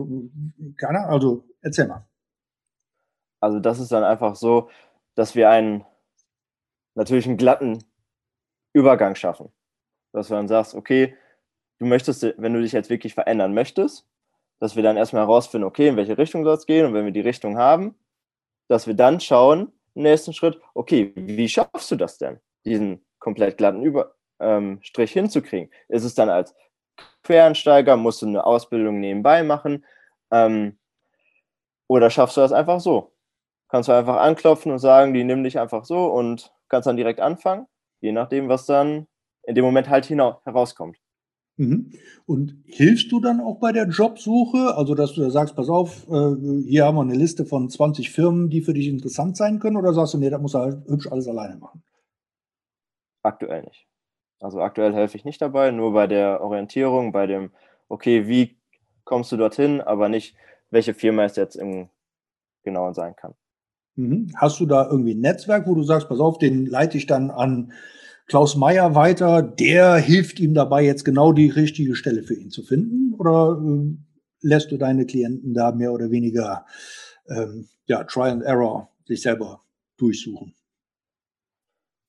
keine 0.76 1.00
Ahnung, 1.00 1.10
also 1.10 1.44
erzähl 1.62 1.88
mal. 1.88 2.06
Also 3.40 3.58
das 3.58 3.80
ist 3.80 3.90
dann 3.90 4.04
einfach 4.04 4.36
so, 4.36 4.68
dass 5.16 5.34
wir 5.34 5.50
einen 5.50 5.84
natürlich 6.94 7.26
einen 7.26 7.38
glatten 7.38 7.82
Übergang 8.72 9.14
schaffen. 9.14 9.52
Dass 10.12 10.28
du 10.28 10.34
dann 10.34 10.48
sagst, 10.48 10.74
okay, 10.74 11.16
du 11.78 11.86
möchtest, 11.86 12.22
wenn 12.36 12.54
du 12.54 12.60
dich 12.60 12.72
jetzt 12.72 12.90
wirklich 12.90 13.14
verändern 13.14 13.54
möchtest, 13.54 14.06
dass 14.58 14.76
wir 14.76 14.82
dann 14.82 14.96
erstmal 14.96 15.22
herausfinden, 15.22 15.66
okay, 15.66 15.88
in 15.88 15.96
welche 15.96 16.18
Richtung 16.18 16.44
soll 16.44 16.54
es 16.54 16.66
gehen 16.66 16.86
und 16.86 16.94
wenn 16.94 17.04
wir 17.04 17.12
die 17.12 17.20
Richtung 17.20 17.56
haben, 17.56 17.94
dass 18.68 18.86
wir 18.86 18.94
dann 18.94 19.20
schauen, 19.20 19.72
im 19.94 20.02
nächsten 20.02 20.32
Schritt, 20.32 20.60
okay, 20.74 21.12
wie 21.16 21.48
schaffst 21.48 21.90
du 21.90 21.96
das 21.96 22.18
denn? 22.18 22.40
diesen 22.64 23.04
komplett 23.18 23.58
glatten 23.58 23.82
Über 23.82 24.14
ähm, 24.38 24.80
hinzukriegen. 24.82 25.70
Ist 25.88 26.04
es 26.04 26.14
dann 26.14 26.30
als 26.30 26.54
Quereinsteiger, 27.22 27.96
musst 27.96 28.22
du 28.22 28.26
eine 28.26 28.44
Ausbildung 28.44 29.00
nebenbei 29.00 29.42
machen 29.42 29.84
ähm, 30.30 30.78
oder 31.86 32.10
schaffst 32.10 32.36
du 32.36 32.40
das 32.40 32.52
einfach 32.52 32.80
so? 32.80 33.12
Kannst 33.68 33.88
du 33.88 33.92
einfach 33.92 34.16
anklopfen 34.16 34.72
und 34.72 34.78
sagen, 34.78 35.14
die 35.14 35.24
nimm 35.24 35.44
dich 35.44 35.58
einfach 35.58 35.84
so 35.84 36.06
und 36.06 36.52
kannst 36.68 36.86
dann 36.86 36.96
direkt 36.96 37.20
anfangen, 37.20 37.66
je 38.00 38.12
nachdem, 38.12 38.48
was 38.48 38.66
dann 38.66 39.06
in 39.44 39.54
dem 39.54 39.64
Moment 39.64 39.88
halt 39.88 40.08
herauskommt. 40.08 40.98
Mhm. 41.56 41.92
Und 42.24 42.56
hilfst 42.64 43.12
du 43.12 43.20
dann 43.20 43.40
auch 43.40 43.58
bei 43.58 43.72
der 43.72 43.86
Jobsuche? 43.86 44.74
Also, 44.76 44.94
dass 44.94 45.12
du 45.12 45.20
da 45.20 45.30
sagst, 45.30 45.56
pass 45.56 45.68
auf, 45.68 46.08
äh, 46.08 46.64
hier 46.66 46.86
haben 46.86 46.96
wir 46.96 47.02
eine 47.02 47.14
Liste 47.14 47.44
von 47.44 47.68
20 47.68 48.10
Firmen, 48.10 48.48
die 48.48 48.62
für 48.62 48.72
dich 48.72 48.88
interessant 48.88 49.36
sein 49.36 49.58
können, 49.58 49.76
oder 49.76 49.92
sagst 49.92 50.14
du, 50.14 50.18
nee, 50.18 50.30
das 50.30 50.40
muss 50.40 50.54
er 50.54 50.60
halt 50.62 50.88
hübsch 50.88 51.12
alles 51.12 51.28
alleine 51.28 51.56
machen? 51.56 51.82
Aktuell 53.22 53.62
nicht. 53.64 53.86
Also 54.40 54.60
aktuell 54.62 54.94
helfe 54.94 55.18
ich 55.18 55.26
nicht 55.26 55.42
dabei, 55.42 55.70
nur 55.70 55.92
bei 55.92 56.06
der 56.06 56.40
Orientierung, 56.40 57.12
bei 57.12 57.26
dem, 57.26 57.50
okay, 57.88 58.26
wie 58.26 58.58
kommst 59.04 59.30
du 59.32 59.36
dorthin, 59.36 59.82
aber 59.82 60.08
nicht, 60.08 60.34
welche 60.70 60.94
Firma 60.94 61.24
es 61.24 61.36
jetzt 61.36 61.56
im 61.56 61.90
Genauen 62.62 62.94
sein 62.94 63.14
kann. 63.16 63.34
Mhm. 64.00 64.32
Hast 64.34 64.58
du 64.60 64.66
da 64.66 64.88
irgendwie 64.88 65.14
ein 65.14 65.20
Netzwerk, 65.20 65.66
wo 65.66 65.74
du 65.74 65.82
sagst, 65.82 66.08
pass 66.08 66.20
auf, 66.20 66.38
den 66.38 66.66
leite 66.66 66.96
ich 66.96 67.06
dann 67.06 67.30
an 67.30 67.72
Klaus 68.26 68.56
Meyer 68.56 68.94
weiter, 68.94 69.42
der 69.42 69.96
hilft 69.96 70.40
ihm 70.40 70.54
dabei, 70.54 70.84
jetzt 70.84 71.04
genau 71.04 71.32
die 71.32 71.50
richtige 71.50 71.94
Stelle 71.96 72.22
für 72.22 72.34
ihn 72.34 72.50
zu 72.50 72.62
finden? 72.62 73.14
Oder 73.14 73.60
äh, 73.60 73.96
lässt 74.40 74.70
du 74.70 74.78
deine 74.78 75.04
Klienten 75.04 75.52
da 75.52 75.72
mehr 75.72 75.92
oder 75.92 76.10
weniger 76.10 76.64
ähm, 77.28 77.68
ja, 77.86 78.04
Try 78.04 78.30
and 78.30 78.42
Error 78.42 78.88
sich 79.04 79.20
selber 79.20 79.62
durchsuchen? 79.98 80.54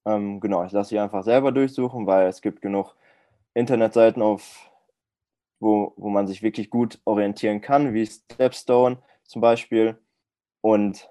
Ähm, 0.05 0.39
genau, 0.39 0.63
ich 0.63 0.71
lasse 0.71 0.89
sie 0.89 0.99
einfach 0.99 1.23
selber 1.23 1.51
durchsuchen, 1.51 2.07
weil 2.07 2.27
es 2.27 2.41
gibt 2.41 2.61
genug 2.61 2.95
Internetseiten, 3.53 4.21
auf, 4.21 4.71
wo, 5.59 5.93
wo 5.97 6.09
man 6.09 6.27
sich 6.27 6.41
wirklich 6.41 6.69
gut 6.69 6.99
orientieren 7.03 7.61
kann, 7.61 7.93
wie 7.93 8.05
Stepstone 8.05 8.99
zum 9.23 9.41
Beispiel. 9.41 9.97
Und 10.61 11.09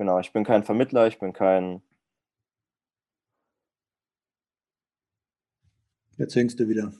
genau, 0.00 0.18
ich 0.18 0.32
bin 0.32 0.44
kein 0.44 0.64
Vermittler, 0.64 1.06
ich 1.06 1.18
bin 1.18 1.34
kein. 1.34 1.82
Jetzt 6.16 6.34
hängst 6.34 6.58
du 6.58 6.68
wieder. 6.68 6.90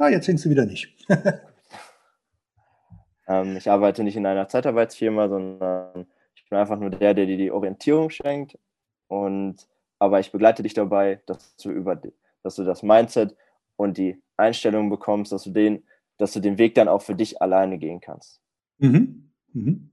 Ah, 0.00 0.08
jetzt 0.08 0.26
hängst 0.26 0.44
du 0.44 0.50
wieder 0.50 0.66
nicht. 0.66 0.92
ähm, 3.28 3.56
ich 3.56 3.70
arbeite 3.70 4.02
nicht 4.02 4.16
in 4.16 4.26
einer 4.26 4.48
Zeitarbeitsfirma, 4.48 5.28
sondern 5.28 6.08
ich 6.34 6.48
bin 6.48 6.58
einfach 6.58 6.80
nur 6.80 6.90
der, 6.90 7.14
der 7.14 7.26
dir 7.26 7.36
die 7.36 7.52
Orientierung 7.52 8.10
schenkt 8.10 8.58
und 9.06 9.68
aber 10.00 10.18
ich 10.18 10.32
begleite 10.32 10.64
dich 10.64 10.74
dabei, 10.74 11.22
dass 11.26 11.54
du 11.56 11.70
über 11.70 12.00
dass 12.42 12.56
du 12.56 12.64
das 12.64 12.82
Mindset 12.82 13.36
und 13.76 13.98
die 13.98 14.20
Einstellung 14.36 14.90
bekommst, 14.90 15.30
dass 15.30 15.44
du 15.44 15.50
den, 15.50 15.84
dass 16.16 16.32
du 16.32 16.40
den 16.40 16.58
Weg 16.58 16.74
dann 16.74 16.88
auch 16.88 17.02
für 17.02 17.14
dich 17.14 17.40
alleine 17.40 17.78
gehen 17.78 18.00
kannst. 18.00 18.40
Mhm. 18.78 19.30
Mhm. 19.52 19.90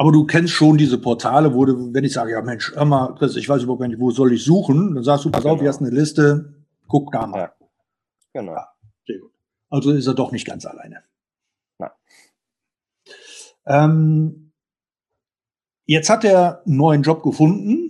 Aber 0.00 0.12
du 0.12 0.24
kennst 0.24 0.54
schon 0.54 0.78
diese 0.78 0.96
Portale, 0.96 1.52
wo 1.52 1.66
du, 1.66 1.92
wenn 1.92 2.04
ich 2.04 2.14
sage, 2.14 2.32
ja 2.32 2.40
Mensch, 2.40 2.74
hör 2.74 2.86
mal, 2.86 3.14
Chris, 3.16 3.36
ich 3.36 3.46
weiß 3.46 3.64
überhaupt 3.64 3.86
nicht, 3.86 4.00
wo 4.00 4.10
soll 4.10 4.32
ich 4.32 4.42
suchen, 4.42 4.94
dann 4.94 5.04
sagst 5.04 5.26
du, 5.26 5.30
pass 5.30 5.42
genau. 5.42 5.56
auf, 5.56 5.60
hier 5.60 5.68
hast 5.68 5.82
eine 5.82 5.90
Liste, 5.90 6.54
guck 6.88 7.12
da 7.12 7.26
mal. 7.26 7.38
Ja. 7.38 7.52
Genau. 8.32 8.52
Ja, 8.52 8.68
sehr 9.06 9.18
gut. 9.18 9.30
Also 9.68 9.90
ist 9.90 10.06
er 10.06 10.14
doch 10.14 10.32
nicht 10.32 10.46
ganz 10.46 10.64
alleine. 10.64 11.02
Nein. 11.76 11.90
Ähm, 13.66 14.52
jetzt 15.84 16.08
hat 16.08 16.24
er 16.24 16.62
einen 16.64 16.78
neuen 16.78 17.02
Job 17.02 17.22
gefunden 17.22 17.88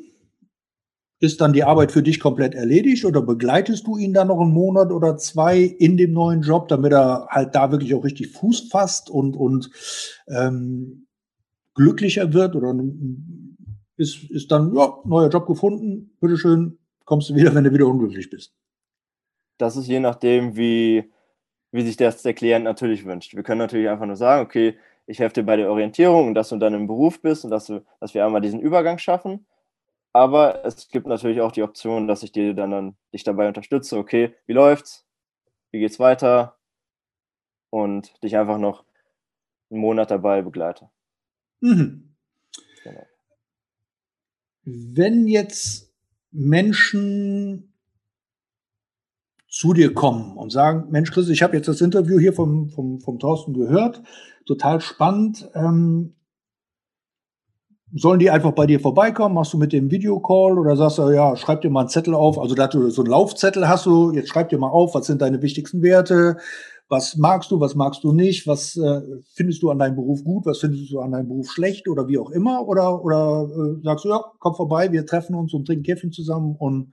ist 1.20 1.42
dann 1.42 1.52
die 1.52 1.64
Arbeit 1.64 1.92
für 1.92 2.02
dich 2.02 2.18
komplett 2.18 2.54
erledigt 2.54 3.04
oder 3.04 3.20
begleitest 3.20 3.86
du 3.86 3.98
ihn 3.98 4.14
dann 4.14 4.28
noch 4.28 4.40
einen 4.40 4.54
Monat 4.54 4.90
oder 4.90 5.18
zwei 5.18 5.60
in 5.60 5.98
dem 5.98 6.12
neuen 6.12 6.40
Job, 6.40 6.68
damit 6.68 6.92
er 6.92 7.26
halt 7.28 7.54
da 7.54 7.70
wirklich 7.70 7.94
auch 7.94 8.04
richtig 8.04 8.32
Fuß 8.32 8.68
fasst 8.70 9.10
und, 9.10 9.36
und 9.36 9.70
ähm, 10.28 11.06
glücklicher 11.74 12.32
wird 12.32 12.56
oder 12.56 12.74
ist, 13.96 14.30
ist 14.30 14.50
dann, 14.50 14.74
ja, 14.74 14.98
neuer 15.04 15.28
Job 15.28 15.46
gefunden, 15.46 16.16
bitteschön, 16.20 16.78
kommst 17.04 17.30
du 17.30 17.34
wieder, 17.34 17.54
wenn 17.54 17.64
du 17.64 17.72
wieder 17.72 17.86
unglücklich 17.86 18.30
bist. 18.30 18.54
Das 19.58 19.76
ist 19.76 19.88
je 19.88 20.00
nachdem, 20.00 20.56
wie, 20.56 21.12
wie 21.70 21.82
sich 21.82 21.96
das 21.96 22.22
der 22.22 22.34
Klient 22.34 22.64
natürlich 22.64 23.04
wünscht. 23.04 23.34
Wir 23.34 23.42
können 23.42 23.58
natürlich 23.58 23.88
einfach 23.88 24.06
nur 24.06 24.16
sagen, 24.16 24.44
okay, 24.44 24.78
ich 25.06 25.18
helfe 25.18 25.34
dir 25.34 25.42
bei 25.42 25.56
der 25.56 25.70
Orientierung 25.70 26.28
und 26.28 26.34
dass 26.34 26.48
du 26.48 26.56
dann 26.56 26.72
im 26.72 26.86
Beruf 26.86 27.20
bist 27.20 27.44
und 27.44 27.50
dass, 27.50 27.66
du, 27.66 27.84
dass 28.00 28.14
wir 28.14 28.24
einmal 28.24 28.40
diesen 28.40 28.60
Übergang 28.60 28.98
schaffen. 28.98 29.46
Aber 30.12 30.64
es 30.64 30.88
gibt 30.88 31.06
natürlich 31.06 31.40
auch 31.40 31.52
die 31.52 31.62
Option, 31.62 32.08
dass 32.08 32.22
ich 32.22 32.32
dir 32.32 32.54
dann, 32.54 32.70
dann 32.70 32.96
dich 33.12 33.22
dabei 33.22 33.48
unterstütze, 33.48 33.98
okay, 33.98 34.34
wie 34.46 34.52
läuft's? 34.52 35.06
Wie 35.72 35.78
geht's 35.78 36.00
weiter? 36.00 36.56
Und 37.70 38.22
dich 38.22 38.36
einfach 38.36 38.58
noch 38.58 38.84
einen 39.70 39.80
Monat 39.80 40.10
dabei 40.10 40.42
begleite. 40.42 40.90
Mhm. 41.60 42.14
Genau. 42.84 43.06
Wenn 44.64 45.26
jetzt 45.26 45.92
Menschen 46.30 47.74
zu 49.48 49.72
dir 49.72 49.92
kommen 49.94 50.36
und 50.36 50.50
sagen, 50.50 50.90
Mensch, 50.90 51.10
Chris, 51.10 51.28
ich 51.28 51.42
habe 51.42 51.56
jetzt 51.56 51.66
das 51.66 51.80
Interview 51.80 52.18
hier 52.18 52.32
vom, 52.32 52.70
vom, 52.70 53.00
vom 53.00 53.18
Thorsten 53.18 53.52
gehört, 53.52 54.02
total 54.46 54.80
spannend. 54.80 55.50
Ähm, 55.54 56.14
Sollen 57.92 58.20
die 58.20 58.30
einfach 58.30 58.52
bei 58.52 58.66
dir 58.66 58.78
vorbeikommen? 58.78 59.34
Machst 59.34 59.52
du 59.52 59.58
mit 59.58 59.72
dem 59.72 59.90
Videocall 59.90 60.58
oder 60.58 60.76
sagst 60.76 60.98
du, 60.98 61.10
ja, 61.10 61.34
schreib 61.36 61.60
dir 61.62 61.70
mal 61.70 61.80
einen 61.80 61.88
Zettel 61.88 62.14
auf, 62.14 62.38
also 62.38 62.54
dass 62.54 62.70
du 62.70 62.88
so 62.88 63.02
einen 63.02 63.10
Laufzettel 63.10 63.68
hast 63.68 63.86
du, 63.86 64.12
jetzt 64.12 64.28
schreib 64.28 64.48
dir 64.48 64.58
mal 64.58 64.68
auf, 64.68 64.94
was 64.94 65.06
sind 65.06 65.20
deine 65.22 65.42
wichtigsten 65.42 65.82
Werte, 65.82 66.36
was 66.90 67.16
magst 67.16 67.52
du, 67.52 67.60
was 67.60 67.76
magst 67.76 68.02
du 68.02 68.12
nicht, 68.12 68.48
was 68.48 68.76
äh, 68.76 69.00
findest 69.34 69.62
du 69.62 69.70
an 69.70 69.78
deinem 69.78 69.94
Beruf 69.94 70.24
gut, 70.24 70.44
was 70.44 70.58
findest 70.58 70.90
du 70.90 71.00
an 71.00 71.12
deinem 71.12 71.28
Beruf 71.28 71.50
schlecht 71.50 71.88
oder 71.88 72.08
wie 72.08 72.18
auch 72.18 72.30
immer? 72.30 72.66
Oder, 72.66 73.02
oder 73.04 73.48
äh, 73.48 73.82
sagst 73.84 74.04
du, 74.04 74.08
ja, 74.08 74.24
komm 74.40 74.56
vorbei, 74.56 74.90
wir 74.90 75.06
treffen 75.06 75.36
uns 75.36 75.54
und 75.54 75.66
trinken 75.66 75.84
Käffchen 75.84 76.10
zusammen 76.10 76.56
und 76.56 76.92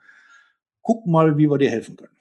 gucken 0.84 1.12
mal, 1.12 1.36
wie 1.38 1.50
wir 1.50 1.58
dir 1.58 1.72
helfen 1.72 1.98
können. 1.98 2.16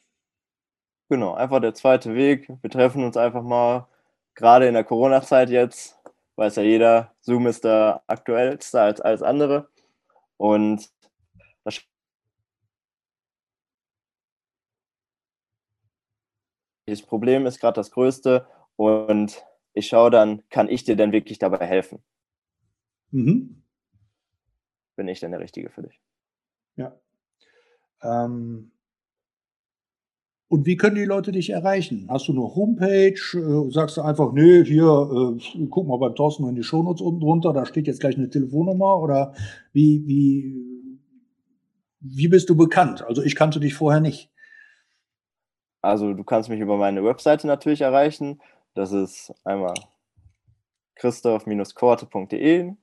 Genau, 1.10 1.34
einfach 1.34 1.60
der 1.60 1.74
zweite 1.74 2.14
Weg. 2.14 2.50
Wir 2.62 2.70
treffen 2.70 3.04
uns 3.04 3.16
einfach 3.18 3.42
mal, 3.42 3.86
gerade 4.34 4.66
in 4.66 4.74
der 4.74 4.82
Corona-Zeit 4.82 5.50
jetzt, 5.50 5.98
weiß 6.36 6.56
ja 6.56 6.62
jeder, 6.62 7.12
Zoom 7.20 7.46
ist 7.46 7.66
da 7.66 8.02
aktuellste 8.06 8.80
als 8.80 9.02
alles 9.02 9.22
andere. 9.22 9.68
Und 10.38 10.88
das 11.62 11.74
das 16.86 17.02
Problem 17.02 17.46
ist 17.46 17.60
gerade 17.60 17.74
das 17.74 17.90
größte 17.90 18.46
und 18.76 19.44
ich 19.72 19.88
schaue 19.88 20.10
dann, 20.10 20.42
kann 20.48 20.68
ich 20.68 20.84
dir 20.84 20.96
denn 20.96 21.12
wirklich 21.12 21.38
dabei 21.38 21.66
helfen? 21.66 22.02
Mhm. 23.10 23.62
Bin 24.94 25.08
ich 25.08 25.20
denn 25.20 25.32
der 25.32 25.40
Richtige 25.40 25.70
für 25.70 25.82
dich? 25.82 26.00
Ja. 26.76 26.98
Ähm, 28.02 28.70
und 30.48 30.64
wie 30.64 30.76
können 30.76 30.94
die 30.94 31.04
Leute 31.04 31.32
dich 31.32 31.50
erreichen? 31.50 32.06
Hast 32.08 32.28
du 32.28 32.32
nur 32.32 32.54
Homepage? 32.54 33.14
Äh, 33.34 33.70
sagst 33.72 33.96
du 33.96 34.02
einfach, 34.02 34.32
nee, 34.32 34.64
hier, 34.64 35.36
äh, 35.36 35.66
guck 35.68 35.88
mal 35.88 35.98
beim 35.98 36.14
Thorsten 36.14 36.48
in 36.48 36.54
die 36.54 36.62
Shownotes 36.62 37.02
unten 37.02 37.20
drunter, 37.20 37.52
da 37.52 37.66
steht 37.66 37.88
jetzt 37.88 38.00
gleich 38.00 38.16
eine 38.16 38.30
Telefonnummer 38.30 38.98
oder 38.98 39.34
wie, 39.72 40.06
wie, 40.06 41.00
wie 42.00 42.28
bist 42.28 42.48
du 42.48 42.56
bekannt? 42.56 43.04
Also 43.04 43.22
ich 43.22 43.34
kannte 43.34 43.58
dich 43.58 43.74
vorher 43.74 44.00
nicht. 44.00 44.30
Also 45.86 46.12
du 46.14 46.24
kannst 46.24 46.48
mich 46.48 46.60
über 46.60 46.76
meine 46.76 47.04
Webseite 47.04 47.46
natürlich 47.46 47.80
erreichen. 47.80 48.42
Das 48.74 48.92
ist 48.92 49.32
einmal 49.44 49.74
christoph-korte.de 50.96 52.74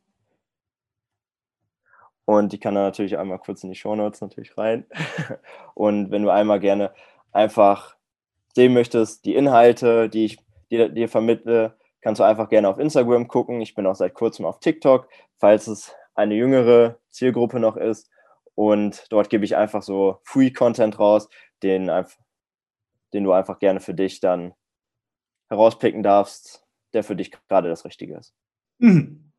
und 2.26 2.54
die 2.54 2.60
kann 2.60 2.76
dann 2.76 2.86
natürlich 2.86 3.18
einmal 3.18 3.40
kurz 3.40 3.64
in 3.64 3.72
die 3.72 3.76
Shownotes 3.76 4.22
natürlich 4.22 4.58
rein. 4.58 4.86
Und 5.76 6.12
wenn 6.12 6.24
du 6.24 6.30
einmal 6.30 6.60
gerne 6.60 6.94
einfach 7.32 7.96
sehen 8.56 8.74
möchtest, 8.74 9.26
die 9.26 9.36
Inhalte, 9.36 10.10
die 10.10 10.26
ich 10.26 10.40
dir, 10.72 10.88
dir 10.90 11.10
vermittle, 11.10 11.76
kannst 12.02 12.20
du 12.20 12.24
einfach 12.24 12.48
gerne 12.48 12.70
auf 12.70 12.80
Instagram 12.80 13.28
gucken. 13.28 13.60
Ich 13.60 13.76
bin 13.76 13.86
auch 13.86 13.96
seit 13.96 14.14
kurzem 14.14 14.46
auf 14.46 14.60
TikTok, 14.62 15.10
falls 15.38 15.68
es 15.68 15.94
eine 16.16 16.36
jüngere 16.36 16.98
Zielgruppe 17.10 17.60
noch 17.60 17.76
ist. 17.76 18.10
Und 18.56 19.06
dort 19.10 19.30
gebe 19.30 19.44
ich 19.44 19.58
einfach 19.58 19.82
so 19.82 20.20
Free-Content 20.24 21.00
raus, 21.00 21.28
den, 21.64 21.90
den 23.14 23.24
du 23.24 23.32
einfach 23.32 23.60
gerne 23.60 23.80
für 23.80 23.94
dich 23.94 24.20
dann 24.20 24.54
herauspicken 25.50 26.04
darfst, 26.04 26.66
der 26.94 27.04
für 27.04 27.16
dich 27.16 27.32
gerade 27.32 27.70
das 27.70 27.86
Richtige 27.86 28.18
ist. 28.18 28.34
Mhm. 28.80 29.32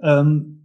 Ähm, 0.00 0.58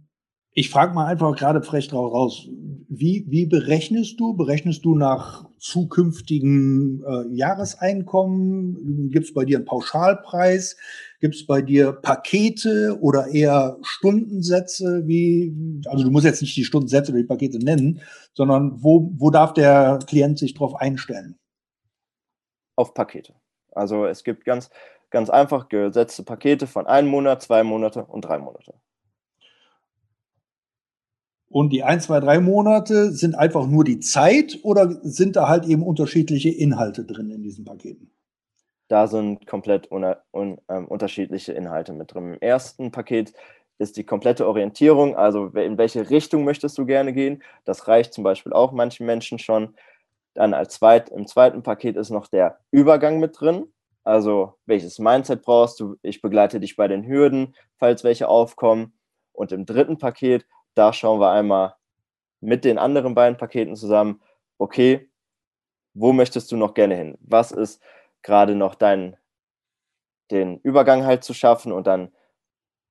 ich 0.56 0.70
frage 0.70 0.94
mal 0.94 1.06
einfach 1.06 1.36
gerade 1.36 1.62
frech 1.62 1.88
drauf 1.88 2.12
raus, 2.12 2.48
wie, 2.88 3.24
wie 3.28 3.46
berechnest 3.46 4.20
du? 4.20 4.34
Berechnest 4.34 4.84
du 4.84 4.94
nach 4.94 5.48
zukünftigen 5.58 7.02
äh, 7.02 7.34
Jahreseinkommen? 7.34 9.10
Gibt 9.10 9.26
es 9.26 9.34
bei 9.34 9.44
dir 9.44 9.56
einen 9.56 9.64
Pauschalpreis? 9.64 10.76
Gibt 11.20 11.34
es 11.34 11.46
bei 11.46 11.60
dir 11.60 11.92
Pakete 11.92 12.98
oder 13.00 13.28
eher 13.28 13.78
Stundensätze? 13.82 15.02
Wie, 15.06 15.82
also 15.86 16.04
du 16.04 16.10
musst 16.10 16.24
jetzt 16.24 16.42
nicht 16.42 16.56
die 16.56 16.64
Stundensätze 16.64 17.10
oder 17.10 17.22
die 17.22 17.26
Pakete 17.26 17.58
nennen, 17.58 18.00
sondern 18.32 18.80
wo, 18.82 19.10
wo 19.16 19.30
darf 19.30 19.54
der 19.54 19.98
Klient 20.06 20.38
sich 20.38 20.54
drauf 20.54 20.76
einstellen? 20.76 21.36
Auf 22.76 22.94
Pakete. 22.94 23.34
Also 23.72 24.06
es 24.06 24.24
gibt 24.24 24.44
ganz, 24.44 24.70
ganz 25.10 25.30
einfach 25.30 25.68
gesetzte 25.68 26.22
Pakete 26.22 26.66
von 26.66 26.86
einem 26.86 27.08
Monat, 27.08 27.42
zwei 27.42 27.62
Monate 27.62 28.04
und 28.04 28.22
drei 28.22 28.38
Monate. 28.38 28.74
Und 31.48 31.72
die 31.72 31.84
ein, 31.84 32.00
zwei, 32.00 32.18
drei 32.18 32.40
Monate 32.40 33.12
sind 33.12 33.36
einfach 33.36 33.68
nur 33.68 33.84
die 33.84 34.00
Zeit 34.00 34.58
oder 34.64 34.90
sind 35.02 35.36
da 35.36 35.46
halt 35.48 35.66
eben 35.66 35.84
unterschiedliche 35.84 36.48
Inhalte 36.48 37.04
drin 37.04 37.30
in 37.30 37.42
diesen 37.42 37.64
Paketen? 37.64 38.10
Da 38.88 39.06
sind 39.06 39.46
komplett 39.46 39.90
un 39.90 40.04
un 40.32 40.60
ähm, 40.68 40.88
unterschiedliche 40.88 41.52
Inhalte 41.52 41.92
mit 41.92 42.12
drin. 42.12 42.34
Im 42.34 42.40
ersten 42.40 42.90
Paket 42.90 43.32
ist 43.78 43.96
die 43.96 44.04
komplette 44.04 44.46
Orientierung, 44.48 45.16
also 45.16 45.46
in 45.46 45.78
welche 45.78 46.10
Richtung 46.10 46.44
möchtest 46.44 46.76
du 46.76 46.86
gerne 46.86 47.12
gehen. 47.12 47.42
Das 47.64 47.88
reicht 47.88 48.14
zum 48.14 48.24
Beispiel 48.24 48.52
auch 48.52 48.72
manchen 48.72 49.06
Menschen 49.06 49.38
schon. 49.38 49.74
Dann 50.34 50.54
als 50.54 50.74
zweit, 50.74 51.08
im 51.10 51.26
zweiten 51.26 51.62
Paket 51.62 51.96
ist 51.96 52.10
noch 52.10 52.26
der 52.26 52.58
Übergang 52.70 53.20
mit 53.20 53.40
drin. 53.40 53.72
Also 54.02 54.54
welches 54.66 54.98
Mindset 54.98 55.42
brauchst 55.42 55.80
du? 55.80 55.96
Ich 56.02 56.20
begleite 56.20 56.60
dich 56.60 56.76
bei 56.76 56.88
den 56.88 57.06
Hürden, 57.06 57.54
falls 57.78 58.04
welche 58.04 58.28
aufkommen. 58.28 58.98
Und 59.32 59.52
im 59.52 59.64
dritten 59.64 59.98
Paket 59.98 60.46
da 60.74 60.92
schauen 60.92 61.20
wir 61.20 61.30
einmal 61.30 61.74
mit 62.40 62.64
den 62.64 62.78
anderen 62.78 63.14
beiden 63.14 63.38
Paketen 63.38 63.76
zusammen, 63.76 64.20
okay, 64.58 65.10
wo 65.94 66.12
möchtest 66.12 66.50
du 66.52 66.56
noch 66.56 66.74
gerne 66.74 66.96
hin? 66.96 67.16
Was 67.20 67.52
ist 67.52 67.82
gerade 68.22 68.54
noch 68.54 68.74
dein, 68.74 69.16
den 70.30 70.58
Übergang 70.60 71.04
halt 71.04 71.24
zu 71.24 71.32
schaffen 71.34 71.72
und 71.72 71.86
dann 71.86 72.12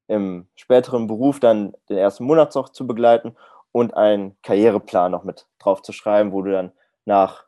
im 0.08 0.47
späteren 0.56 1.08
Beruf 1.08 1.39
dann 1.39 1.73
den 1.89 1.97
ersten 1.97 2.25
Monat 2.25 2.56
noch 2.56 2.69
zu 2.69 2.88
begleiten 2.88 3.36
und 3.71 3.93
einen 3.93 4.39
Karriereplan 4.41 5.12
noch 5.12 5.23
mit 5.23 5.47
drauf 5.60 5.82
zu 5.82 5.91
schreiben, 5.91 6.32
wo 6.32 6.41
du 6.41 6.51
dann 6.51 6.71
nach, 7.06 7.46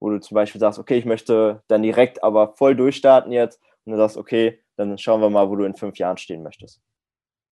wo 0.00 0.10
du 0.10 0.20
zum 0.20 0.34
Beispiel 0.34 0.60
sagst, 0.60 0.78
okay, 0.78 0.98
ich 0.98 1.04
möchte 1.04 1.62
dann 1.68 1.82
direkt 1.82 2.22
aber 2.22 2.54
voll 2.56 2.76
durchstarten 2.76 3.32
jetzt 3.32 3.60
und 3.84 3.92
du 3.92 3.98
sagst, 3.98 4.16
okay, 4.16 4.60
dann 4.76 4.96
schauen 4.98 5.20
wir 5.20 5.30
mal, 5.30 5.48
wo 5.50 5.56
du 5.56 5.64
in 5.64 5.74
fünf 5.74 5.98
Jahren 5.98 6.18
stehen 6.18 6.42
möchtest. 6.42 6.80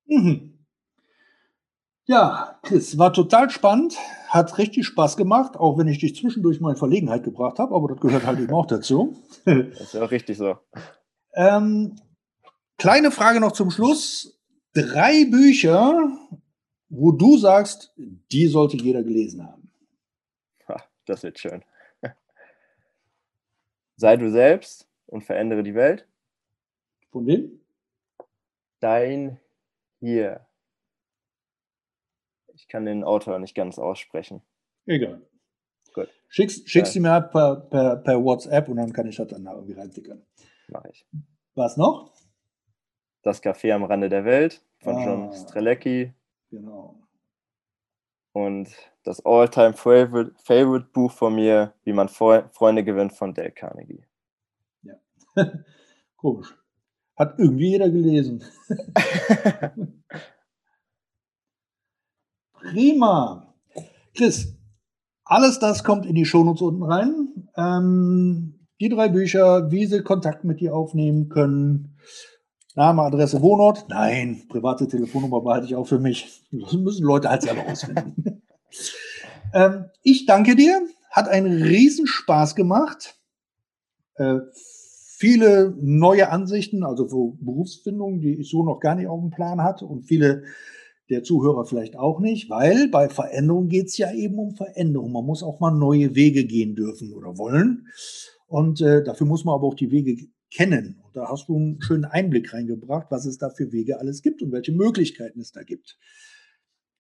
Mhm. 0.07 0.57
Ja, 2.09 2.61
Chris, 2.63 2.99
war 2.99 3.13
total 3.13 3.51
spannend, 3.51 3.97
hat 4.29 4.59
richtig 4.59 4.87
Spaß 4.87 5.17
gemacht, 5.17 5.57
auch 5.57 5.77
wenn 5.77 5.89
ich 5.89 5.99
dich 5.99 6.15
zwischendurch 6.15 6.61
mal 6.61 6.71
in 6.71 6.77
Verlegenheit 6.77 7.25
gebracht 7.25 7.59
habe, 7.59 7.75
aber 7.75 7.89
das 7.89 8.01
gehört 8.01 8.25
halt 8.25 8.39
eben 8.39 8.55
auch 8.55 8.67
dazu. 8.67 9.17
Das 9.45 9.81
ist 9.81 9.95
ja 9.95 10.05
auch 10.05 10.11
richtig 10.11 10.39
so. 10.39 10.57
Ähm, 11.35 12.01
kleine 12.79 13.13
Frage 13.13 13.39
noch 13.39 13.53
zum 13.53 13.71
Schluss. 13.71 14.41
Drei 14.73 15.25
Bücher, 15.31 16.11
wo 16.89 17.13
du 17.13 17.39
sagst, 17.39 17.93
die 17.97 18.47
sollte 18.49 18.77
jeder 18.77 19.05
gelesen 19.05 19.47
haben. 19.47 19.66
Das 21.07 21.23
wird 21.23 21.39
schön. 21.39 21.65
Sei 23.97 24.17
du 24.17 24.31
selbst 24.31 24.89
und 25.07 25.25
verändere 25.25 25.63
die 25.63 25.75
Welt. 25.75 26.07
Von 27.11 27.27
wem? 27.27 27.61
Dein 28.81 29.41
Hier. 30.01 30.47
Ich 32.55 32.69
kann 32.69 32.85
den 32.85 33.05
Autor 33.05 33.39
nicht 33.39 33.55
ganz 33.55 33.79
aussprechen. 33.79 34.43
Egal. 34.87 35.23
Gut. 35.95 36.09
Schickst, 36.29 36.69
schickst 36.69 36.95
ja. 36.95 37.01
du 37.01 37.09
mir 37.09 37.21
per, 37.29 37.57
per, 37.57 37.97
per 37.97 38.23
WhatsApp 38.23 38.69
und 38.69 38.77
dann 38.77 38.93
kann 38.93 39.07
ich 39.09 39.17
das 39.17 39.29
dann 39.29 39.47
irgendwie 39.47 39.75
reintickern. 39.75 40.23
Mach 40.69 40.85
ich. 40.87 41.07
Was 41.55 41.77
noch? 41.77 42.13
Das 43.23 43.43
Café 43.43 43.73
am 43.73 43.85
Rande 43.85 44.09
der 44.09 44.25
Welt 44.25 44.63
von 44.79 44.97
ah, 44.97 45.05
John 45.05 45.33
Strelecki. 45.33 46.13
Genau. 46.51 47.06
Und 48.37 48.69
das 49.03 49.25
All-Time 49.25 49.73
Favorite, 49.73 50.35
Favorite 50.37 50.89
Buch 50.93 51.11
von 51.11 51.37
mir, 51.37 51.73
Wie 51.85 51.95
man 51.95 52.11
Freunde 52.11 52.85
gewinnt 52.85 53.15
von 53.15 53.33
Dale 53.33 53.51
Carnegie. 53.51 54.05
Ja. 54.83 54.93
Komisch. 56.17 56.55
Hat 57.17 57.39
irgendwie 57.39 57.71
jeder 57.71 57.89
gelesen. 57.89 58.45
Prima. 62.53 63.55
Chris, 64.15 64.55
alles 65.25 65.59
das 65.59 65.83
kommt 65.83 66.05
in 66.05 66.15
die 66.15 66.27
Shownotes 66.27 66.61
unten 66.61 66.83
rein. 66.83 67.49
Ähm, 67.57 68.67
die 68.81 68.91
drei 68.91 69.09
Bücher, 69.09 69.71
wie 69.71 69.87
sie 69.87 70.03
Kontakt 70.03 70.45
mit 70.45 70.61
dir 70.61 70.75
aufnehmen 70.75 71.31
können. 71.31 71.97
Name, 72.77 73.03
Adresse, 73.03 73.41
Wohnort. 73.41 73.87
Nein, 73.89 74.43
private 74.51 74.87
Telefonnummer 74.87 75.41
behalte 75.41 75.67
ich 75.67 75.75
auch 75.75 75.87
für 75.87 75.99
mich. 75.99 76.43
Das 76.53 76.75
müssen 76.75 77.07
Leute 77.07 77.31
halt 77.31 77.41
selber 77.41 77.67
ausfinden. 77.67 78.43
ähm, 79.55 79.87
ich 80.03 80.27
danke 80.27 80.55
dir. 80.55 80.83
Hat 81.11 81.27
einen 81.27 81.63
Riesenspaß 81.63 82.55
gemacht. 82.55 83.17
Äh, 84.17 84.41
viele 84.53 85.75
neue 85.81 86.29
Ansichten, 86.29 86.85
also 86.85 87.09
für 87.09 87.33
Berufsfindung, 87.43 88.21
die 88.21 88.41
ich 88.41 88.51
so 88.51 88.63
noch 88.63 88.81
gar 88.81 88.95
nicht 88.95 89.07
auf 89.07 89.21
dem 89.21 89.31
Plan 89.31 89.63
hatte 89.63 89.87
und 89.87 90.03
viele 90.03 90.45
der 91.09 91.23
Zuhörer 91.23 91.65
vielleicht 91.65 91.97
auch 91.97 92.21
nicht, 92.21 92.51
weil 92.51 92.89
bei 92.89 93.09
Veränderung 93.09 93.69
geht 93.69 93.87
es 93.87 93.97
ja 93.97 94.13
eben 94.13 94.39
um 94.39 94.55
Veränderung. 94.55 95.13
Man 95.13 95.25
muss 95.25 95.43
auch 95.43 95.61
mal 95.61 95.71
neue 95.71 96.15
Wege 96.15 96.45
gehen 96.45 96.75
dürfen 96.75 97.15
oder 97.15 97.39
wollen. 97.39 97.87
Und 98.47 98.81
äh, 98.81 99.03
dafür 99.03 99.27
muss 99.27 99.45
man 99.45 99.55
aber 99.55 99.67
auch 99.67 99.75
die 99.75 99.91
Wege 99.91 100.29
kennen. 100.53 101.01
Und 101.05 101.17
da 101.17 101.29
hast 101.29 101.49
du 101.49 101.57
einen 101.57 101.83
schönen 101.83 102.05
Einblick 102.05 102.53
reingebracht, 102.53 103.09
was 103.11 103.27
es 103.27 103.39
da 103.39 103.51
für 103.51 103.73
Wege 103.73 103.99
alles 103.99 104.23
gibt 104.23 104.43
und 104.43 104.53
welche 104.53 104.73
Möglichkeiten 104.73 105.41
es 105.41 105.53
da 105.53 105.63
gibt. 105.63 105.99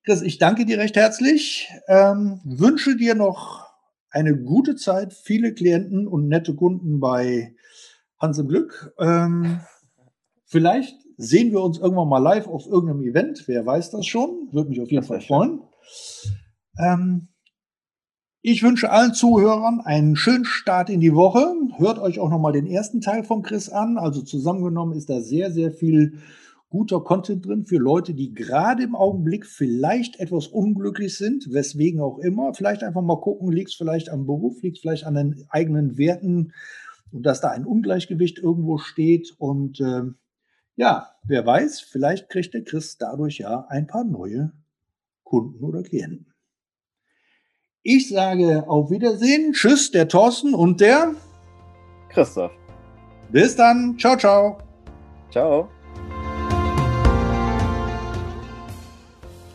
Chris, 0.04 0.22
ich 0.22 0.38
danke 0.38 0.66
dir 0.66 0.78
recht 0.78 0.96
herzlich. 0.96 1.68
Ähm, 1.88 2.40
wünsche 2.44 2.96
dir 2.96 3.14
noch 3.14 3.66
eine 4.10 4.36
gute 4.36 4.76
Zeit, 4.76 5.12
viele 5.12 5.52
Klienten 5.52 6.06
und 6.06 6.28
nette 6.28 6.54
Kunden 6.54 7.00
bei 7.00 7.54
Hans 8.18 8.38
im 8.38 8.48
Glück. 8.48 8.94
Ähm, 8.98 9.60
vielleicht 10.44 10.96
sehen 11.16 11.52
wir 11.52 11.60
uns 11.60 11.78
irgendwann 11.78 12.08
mal 12.08 12.18
live 12.18 12.46
auf 12.46 12.66
irgendeinem 12.66 13.02
Event. 13.02 13.44
Wer 13.46 13.66
weiß 13.66 13.90
das 13.90 14.06
schon? 14.06 14.48
Würde 14.52 14.70
mich 14.70 14.80
auf 14.80 14.90
jeden 14.90 15.04
Fall 15.04 15.20
freuen. 15.20 15.60
Ähm, 16.78 17.28
Ich 18.48 18.62
wünsche 18.62 18.92
allen 18.92 19.12
Zuhörern 19.12 19.80
einen 19.80 20.14
schönen 20.14 20.44
Start 20.44 20.88
in 20.88 21.00
die 21.00 21.16
Woche. 21.16 21.52
Hört 21.78 21.98
euch 21.98 22.20
auch 22.20 22.30
nochmal 22.30 22.52
den 22.52 22.68
ersten 22.68 23.00
Teil 23.00 23.24
von 23.24 23.42
Chris 23.42 23.68
an. 23.68 23.98
Also 23.98 24.22
zusammengenommen 24.22 24.96
ist 24.96 25.10
da 25.10 25.20
sehr, 25.20 25.50
sehr 25.50 25.72
viel 25.72 26.20
guter 26.68 27.00
Content 27.00 27.44
drin 27.44 27.64
für 27.64 27.78
Leute, 27.78 28.14
die 28.14 28.34
gerade 28.34 28.84
im 28.84 28.94
Augenblick 28.94 29.46
vielleicht 29.46 30.20
etwas 30.20 30.46
unglücklich 30.46 31.18
sind, 31.18 31.52
weswegen 31.52 32.00
auch 32.00 32.20
immer. 32.20 32.54
Vielleicht 32.54 32.84
einfach 32.84 33.02
mal 33.02 33.20
gucken, 33.20 33.50
liegt 33.50 33.70
es 33.70 33.74
vielleicht 33.74 34.10
am 34.10 34.26
Beruf, 34.26 34.62
liegt 34.62 34.76
es 34.76 34.80
vielleicht 34.80 35.06
an 35.06 35.16
den 35.16 35.44
eigenen 35.48 35.98
Werten 35.98 36.52
und 37.10 37.26
dass 37.26 37.40
da 37.40 37.50
ein 37.50 37.66
Ungleichgewicht 37.66 38.38
irgendwo 38.38 38.78
steht. 38.78 39.34
Und 39.38 39.80
äh, 39.80 40.02
ja, 40.76 41.08
wer 41.24 41.44
weiß, 41.44 41.80
vielleicht 41.80 42.28
kriegt 42.28 42.54
der 42.54 42.62
Chris 42.62 42.96
dadurch 42.96 43.38
ja 43.38 43.66
ein 43.70 43.88
paar 43.88 44.04
neue 44.04 44.52
Kunden 45.24 45.64
oder 45.64 45.82
Klienten. 45.82 46.35
Ich 47.88 48.08
sage 48.08 48.64
auf 48.66 48.90
Wiedersehen. 48.90 49.52
Tschüss, 49.52 49.92
der 49.92 50.08
Thorsten 50.08 50.54
und 50.54 50.80
der 50.80 51.14
Christoph. 52.08 52.50
Bis 53.30 53.54
dann. 53.54 53.96
Ciao, 53.96 54.16
ciao. 54.16 54.58
Ciao. 55.30 55.68